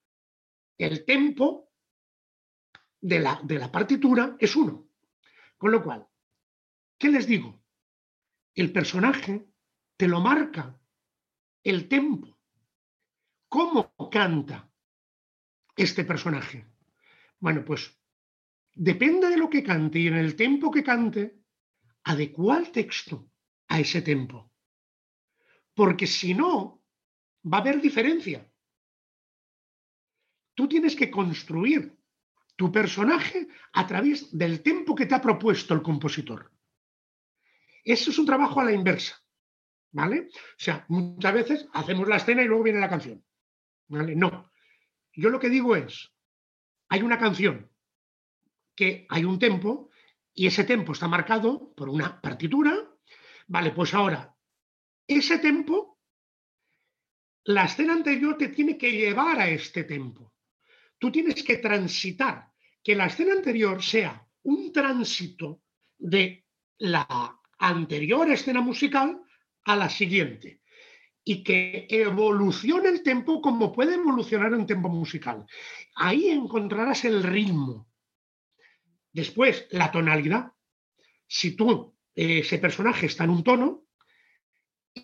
[0.77, 1.69] el tempo
[2.99, 4.89] de la, de la partitura es uno.
[5.57, 6.05] Con lo cual,
[6.97, 7.63] ¿qué les digo?
[8.53, 9.45] El personaje
[10.03, 10.77] te lo marca
[11.63, 12.37] el tempo.
[13.47, 14.69] ¿Cómo canta
[15.77, 16.67] este personaje?
[17.39, 17.97] Bueno, pues
[18.73, 21.39] depende de lo que cante y en el tempo que cante,
[22.03, 23.31] adecua el texto
[23.69, 24.51] a ese tempo.
[25.73, 26.83] Porque si no,
[27.45, 28.45] va a haber diferencia.
[30.53, 31.97] Tú tienes que construir
[32.57, 36.51] tu personaje a través del tempo que te ha propuesto el compositor.
[37.85, 39.22] Eso es un trabajo a la inversa.
[39.93, 40.27] ¿Vale?
[40.31, 43.23] O sea, muchas veces hacemos la escena y luego viene la canción.
[43.87, 44.15] ¿Vale?
[44.15, 44.51] No.
[45.13, 46.11] Yo lo que digo es,
[46.89, 47.69] hay una canción
[48.75, 49.91] que hay un tempo
[50.33, 52.73] y ese tempo está marcado por una partitura.
[53.47, 54.35] Vale, pues ahora,
[55.05, 55.99] ese tempo,
[57.43, 60.33] la escena anterior te tiene que llevar a este tempo.
[60.97, 62.51] Tú tienes que transitar,
[62.81, 65.61] que la escena anterior sea un tránsito
[65.99, 66.45] de
[66.79, 69.21] la anterior escena musical
[69.65, 70.61] a la siguiente
[71.23, 75.45] y que evolucione el tempo como puede evolucionar un tempo musical.
[75.95, 77.89] Ahí encontrarás el ritmo.
[79.11, 80.51] Después, la tonalidad.
[81.27, 83.85] Si tú, ese personaje está en un tono,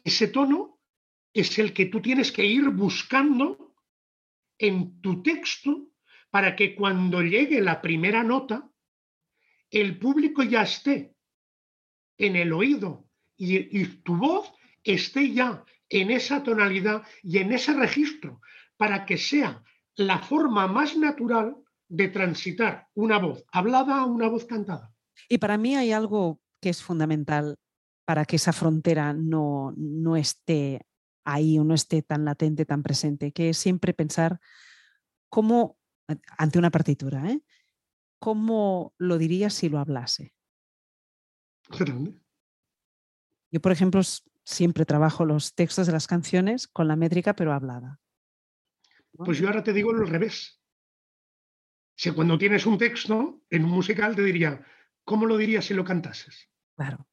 [0.03, 0.79] ese tono
[1.33, 3.75] es el que tú tienes que ir buscando
[4.57, 5.87] en tu texto
[6.29, 8.69] para que cuando llegue la primera nota,
[9.69, 11.15] el público ya esté
[12.17, 13.08] en el oído
[13.39, 14.53] y, y tu voz
[14.83, 18.41] esté ya en esa tonalidad y en ese registro
[18.77, 19.63] para que sea
[19.95, 21.57] la forma más natural
[21.87, 24.93] de transitar una voz hablada a una voz cantada.
[25.27, 27.57] Y para mí hay algo que es fundamental
[28.05, 30.85] para que esa frontera no, no esté
[31.25, 34.39] ahí o no esté tan latente, tan presente, que es siempre pensar
[35.29, 35.77] cómo,
[36.37, 37.41] ante una partitura, ¿eh?
[38.19, 40.33] ¿cómo lo diría si lo hablase?
[43.51, 44.01] Yo, por ejemplo,
[44.43, 47.99] siempre trabajo los textos de las canciones con la métrica, pero hablada.
[49.11, 50.61] Pues yo ahora te digo lo revés.
[51.95, 54.63] Si cuando tienes un texto en un musical te diría,
[55.03, 56.49] ¿cómo lo dirías si lo cantases?
[56.75, 57.07] Claro.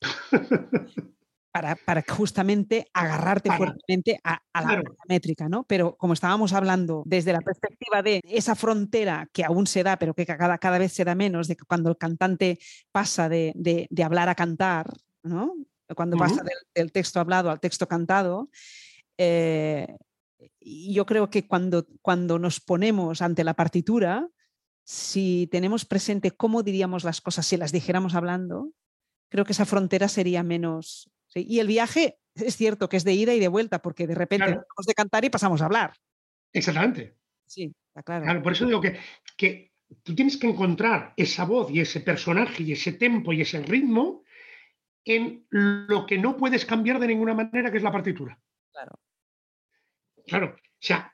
[1.52, 5.64] para, para, justamente agarrarte fuertemente a, la, métrica, ¿no?
[5.64, 10.14] Pero como estábamos hablando desde la perspectiva de esa frontera que aún se da, pero
[10.14, 12.58] que cada, cada vez se da menos, de que cuando el cantante
[12.90, 14.86] pasa de, de hablar a cantar,
[15.22, 15.54] ¿no?
[15.94, 16.42] cuando pasa
[16.74, 18.50] del, texto hablado al texto cantado.
[19.18, 19.86] Eh,
[20.60, 24.28] yo creo que cuando, cuando nos ponemos ante la partitura,
[24.84, 28.72] si tenemos presente cómo diríamos las cosas si las dijéramos hablando,
[29.30, 33.34] creo que esa frontera sería menos, Y el viaje es cierto que es de ida
[33.34, 34.60] y de vuelta, porque de repente Claro.
[34.62, 35.94] dejamos de cantar y pasamos a hablar.
[36.52, 37.16] Exactamente.
[37.46, 38.24] Sí, está claro.
[38.24, 38.98] Claro, por eso digo que,
[39.36, 39.72] que
[40.02, 44.24] tú tienes que encontrar esa voz y ese personaje y ese tempo y ese ritmo
[45.04, 48.38] en lo que no puedes cambiar de ninguna manera, que es la partitura.
[48.72, 48.92] Claro.
[50.26, 51.12] Claro, o sea,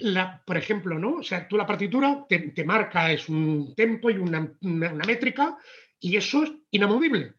[0.00, 1.16] la- por ejemplo, ¿no?
[1.16, 5.04] O sea, tú la partitura te, te marca, es un tempo y una, una- una
[5.04, 5.56] métrica,
[5.98, 7.34] y eso es inamovible.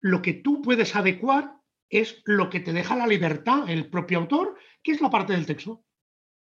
[0.00, 1.52] Lo que tú puedes adecuar
[1.88, 5.46] es lo que te deja la libertad, el propio autor, que es la parte del
[5.46, 5.84] texto.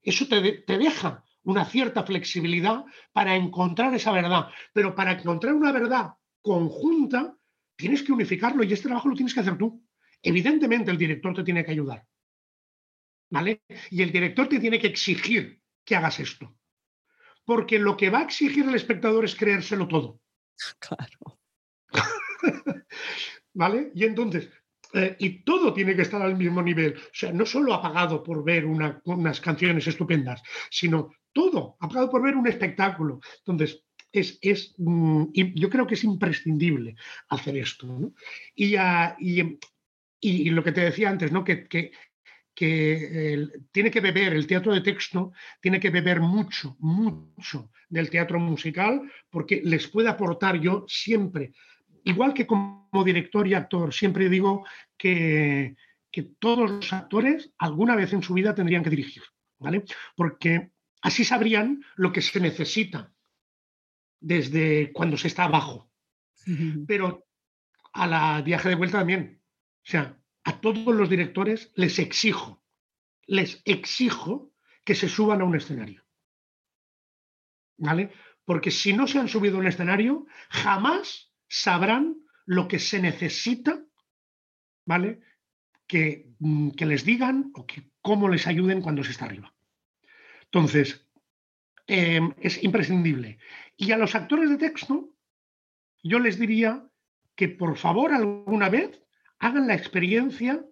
[0.02, 4.48] Eso te, de- te deja una cierta flexibilidad para encontrar esa verdad.
[4.72, 7.36] Pero para encontrar una verdad conjunta,
[7.82, 9.84] tienes que unificarlo y este trabajo lo tienes que hacer tú.
[10.22, 12.06] Evidentemente, el director te tiene que ayudar.
[13.30, 13.62] ¿Vale?
[13.90, 16.56] Y el director te tiene que exigir que hagas esto.
[17.44, 20.20] Porque lo que va a exigir el espectador es creérselo todo.
[20.78, 21.38] Claro.
[23.54, 23.90] ¿Vale?
[23.94, 24.48] Y entonces,
[24.94, 26.94] eh, y todo tiene que estar al mismo nivel.
[26.96, 31.88] O sea, no solo ha pagado por ver una- unas canciones estupendas, sino todo, ha
[31.88, 33.20] pagado por ver un espectáculo.
[33.38, 35.24] Entonces, es, es, mm,
[35.54, 36.96] yo creo que es imprescindible
[37.28, 38.12] hacer esto.
[38.54, 39.58] Y, y-
[40.20, 41.42] y lo que te decía antes, ¿no?
[41.44, 41.92] que, que-
[42.54, 48.38] que tiene que beber el teatro de texto, tiene que beber mucho, mucho del teatro
[48.38, 51.52] musical, porque les puede aportar yo siempre,
[52.04, 54.66] igual que como director y actor, siempre digo
[54.98, 55.76] que,
[56.10, 59.22] que todos los actores alguna vez en su vida tendrían que dirigir,
[59.58, 59.84] ¿vale?
[60.14, 63.11] Porque así sabrían lo que se necesita
[64.22, 65.90] desde cuando se está abajo.
[66.86, 67.26] Pero
[67.92, 69.42] a la viaje de vuelta también.
[69.84, 72.64] O sea, a todos los directores les exijo,
[73.26, 74.52] les exijo
[74.84, 76.04] que se suban a un escenario.
[77.76, 78.12] ¿Vale?
[78.44, 83.84] Porque si no se han subido a un escenario, jamás sabrán lo que se necesita,
[84.84, 85.20] ¿vale?
[85.86, 89.54] Que, mm, que les digan o que cómo les ayuden cuando se está arriba.
[90.44, 91.06] Entonces,
[91.86, 93.38] eh, es imprescindible.
[93.76, 95.14] Y a los actores de texto,
[96.02, 96.86] yo les diría
[97.34, 99.00] que por favor alguna vez
[99.38, 100.64] hagan la experiencia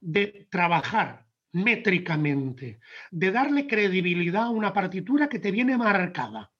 [0.00, 2.80] de trabajar métricamente,
[3.10, 6.50] de darle credibilidad a una partitura que te viene marcada.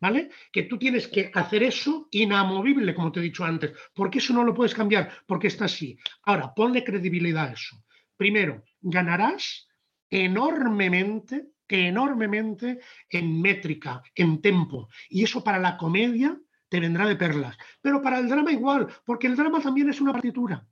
[0.00, 0.30] ¿Vale?
[0.50, 4.42] Que tú tienes que hacer eso inamovible, como te he dicho antes, porque eso no
[4.42, 5.96] lo puedes cambiar, porque está así.
[6.24, 7.84] Ahora, ponle credibilidad a eso.
[8.16, 9.68] Primero, ganarás
[10.10, 14.88] enormemente, enormemente en métrica, en tempo.
[15.08, 16.38] Y eso para la comedia
[16.68, 17.56] te vendrá de perlas.
[17.80, 20.66] Pero para el drama igual, porque el drama también es una partitura.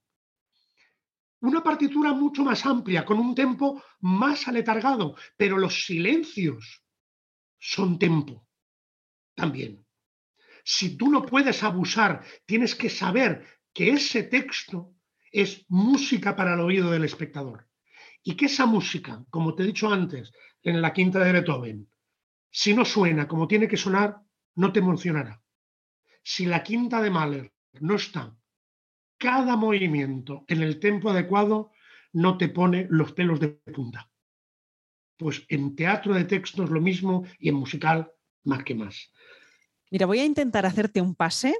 [1.40, 6.84] Una partitura mucho más amplia, con un tempo más aletargado, pero los silencios
[7.58, 8.46] son tempo
[9.34, 9.86] también.
[10.64, 14.94] Si tú no puedes abusar, tienes que saber que ese texto
[15.32, 17.69] es música para el oído del espectador.
[18.22, 20.32] Y que esa música, como te he dicho antes,
[20.62, 21.88] en la quinta de Beethoven,
[22.50, 24.20] si no suena como tiene que sonar,
[24.56, 25.42] no te emocionará.
[26.22, 28.36] Si la quinta de Mahler no está
[29.20, 31.72] cada movimiento en el tempo adecuado,
[32.12, 34.10] no te pone los pelos de punta.
[35.18, 38.10] Pues en teatro de texto lo mismo y en musical
[38.44, 39.12] más que más.
[39.90, 41.54] Mira, voy a intentar hacerte un pase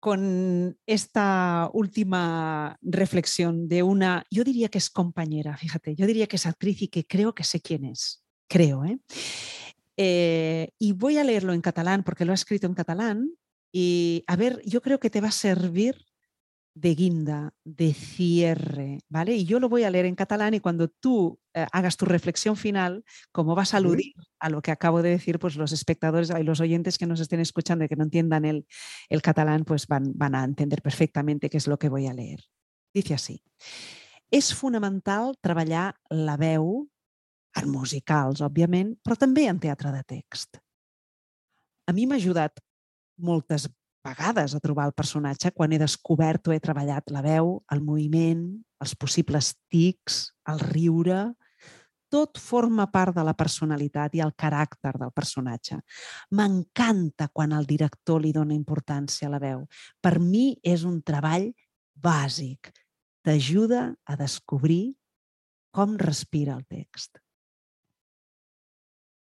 [0.00, 6.36] con esta última reflexión de una, yo diría que es compañera, fíjate, yo diría que
[6.36, 8.98] es actriz y que creo que sé quién es, creo, ¿eh?
[9.98, 13.30] Eh, y voy a leerlo en catalán porque lo ha escrito en catalán
[13.70, 16.06] y a ver, yo creo que te va a servir
[16.80, 19.34] de guinda, de cierre, ¿vale?
[19.34, 22.56] Y yo lo voy a leer en catalán y cuando tú eh, hagas tu reflexión
[22.56, 26.42] final, como vas a aludir a lo que acabo de decir, pues los espectadores y
[26.42, 28.66] los oyentes que nos estén escuchando y que no entiendan el,
[29.10, 32.40] el catalán, pues van, van a entender perfectamente qué és el que voy a leer.
[32.94, 33.42] Dice así.
[34.30, 36.86] És fonamental treballar la veu
[37.60, 40.56] en musicals, òbviament, però també en teatre de text.
[41.84, 42.62] A mi m'ha ajudat
[43.20, 43.68] moltes
[44.06, 48.44] vegades a trobar el personatge quan he descobert o he treballat la veu, el moviment,
[48.80, 51.28] els possibles tics, el riure,
[52.10, 55.78] tot forma part de la personalitat i el caràcter del personatge.
[56.34, 59.64] M'encanta quan el director li dona importància a la veu.
[60.02, 61.52] Per mi és un treball
[61.94, 62.72] bàsic.
[63.22, 64.96] T'ajuda a descobrir
[65.70, 67.20] com respira el text.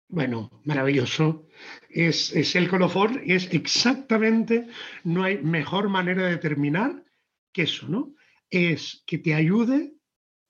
[0.07, 1.47] Bueno, maravilloso.
[1.89, 4.67] Es, es el colofón, es exactamente,
[5.03, 7.03] no hay mejor manera de terminar
[7.51, 8.13] que eso, ¿no?
[8.49, 9.95] Es que te ayude,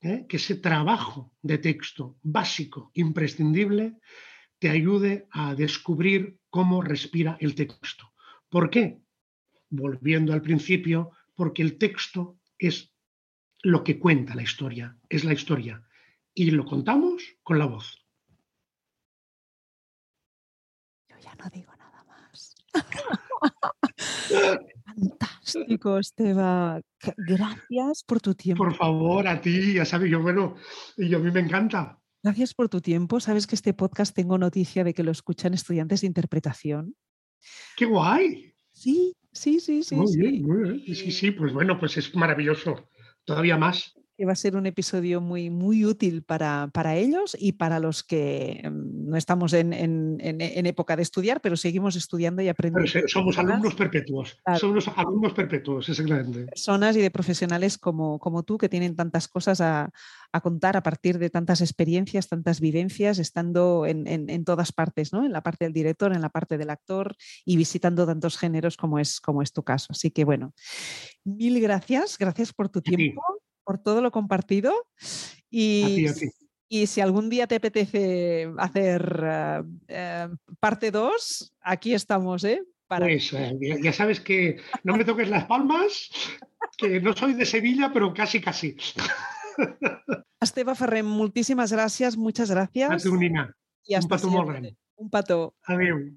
[0.02, 0.26] ¿eh?
[0.28, 3.98] que ese trabajo de texto básico, imprescindible,
[4.60, 8.12] te ayude a descubrir cómo respira el texto.
[8.50, 9.00] ¿Por qué?
[9.70, 12.94] Volviendo al principio, porque el texto es
[13.62, 15.84] lo que cuenta la historia, es la historia.
[16.34, 18.05] Y lo contamos con la voz.
[24.86, 26.82] Fantástico, Esteban.
[27.18, 28.64] Gracias por tu tiempo.
[28.64, 30.56] Por favor, a ti, ya sabes, yo, bueno,
[30.98, 32.00] y yo a mí me encanta.
[32.24, 33.20] Gracias por tu tiempo.
[33.20, 36.96] Sabes que este podcast tengo noticia de que lo escuchan estudiantes de interpretación.
[37.78, 38.54] ¡Qué guay!
[38.72, 39.96] Sí, sí, sí, sí.
[39.96, 40.20] Muy sí.
[40.20, 40.96] bien, muy bien.
[40.96, 42.90] Sí, sí, pues bueno, pues es maravilloso.
[43.26, 47.54] Todavía más que va a ser un episodio muy, muy útil para, para ellos y
[47.54, 52.42] para los que mm, no estamos en, en, en, época de estudiar, pero seguimos estudiando
[52.42, 52.90] y aprendiendo.
[52.92, 54.60] Pero somos alumnos perpetuos, claro.
[54.60, 56.46] somos alumnos perpetuos, exactamente.
[56.46, 59.90] Personas y de profesionales como, como tú que tienen tantas cosas a,
[60.32, 65.26] a contar a partir de tantas experiencias, tantas vivencias, estando en, en, todas partes, ¿no?
[65.26, 67.16] en la parte del director, en la parte del actor
[67.46, 69.88] y visitando tantos géneros como es, como es tu caso.
[69.90, 70.54] Así que bueno,
[71.24, 73.22] mil gracias, gracias por tu tiempo
[73.66, 74.74] por todo lo compartido.
[75.50, 76.06] Y,
[76.70, 82.64] y si algún día te apetece hacer uh, uh, parte 2, aquí estamos, ¿eh?
[82.88, 83.08] Para...
[83.08, 86.12] Pues, eh, ya sabes que no me toques las palmas,
[86.78, 88.78] que no soy de Sevilla, pero casi, casi.
[90.46, 92.92] Esteve Ferrer, moltíssimes gràcies, muchas gracias.
[92.92, 93.48] A tu, Nina.
[93.88, 94.68] I un petó molt gran.
[94.96, 95.56] Un petó.
[95.66, 96.16] Adéu.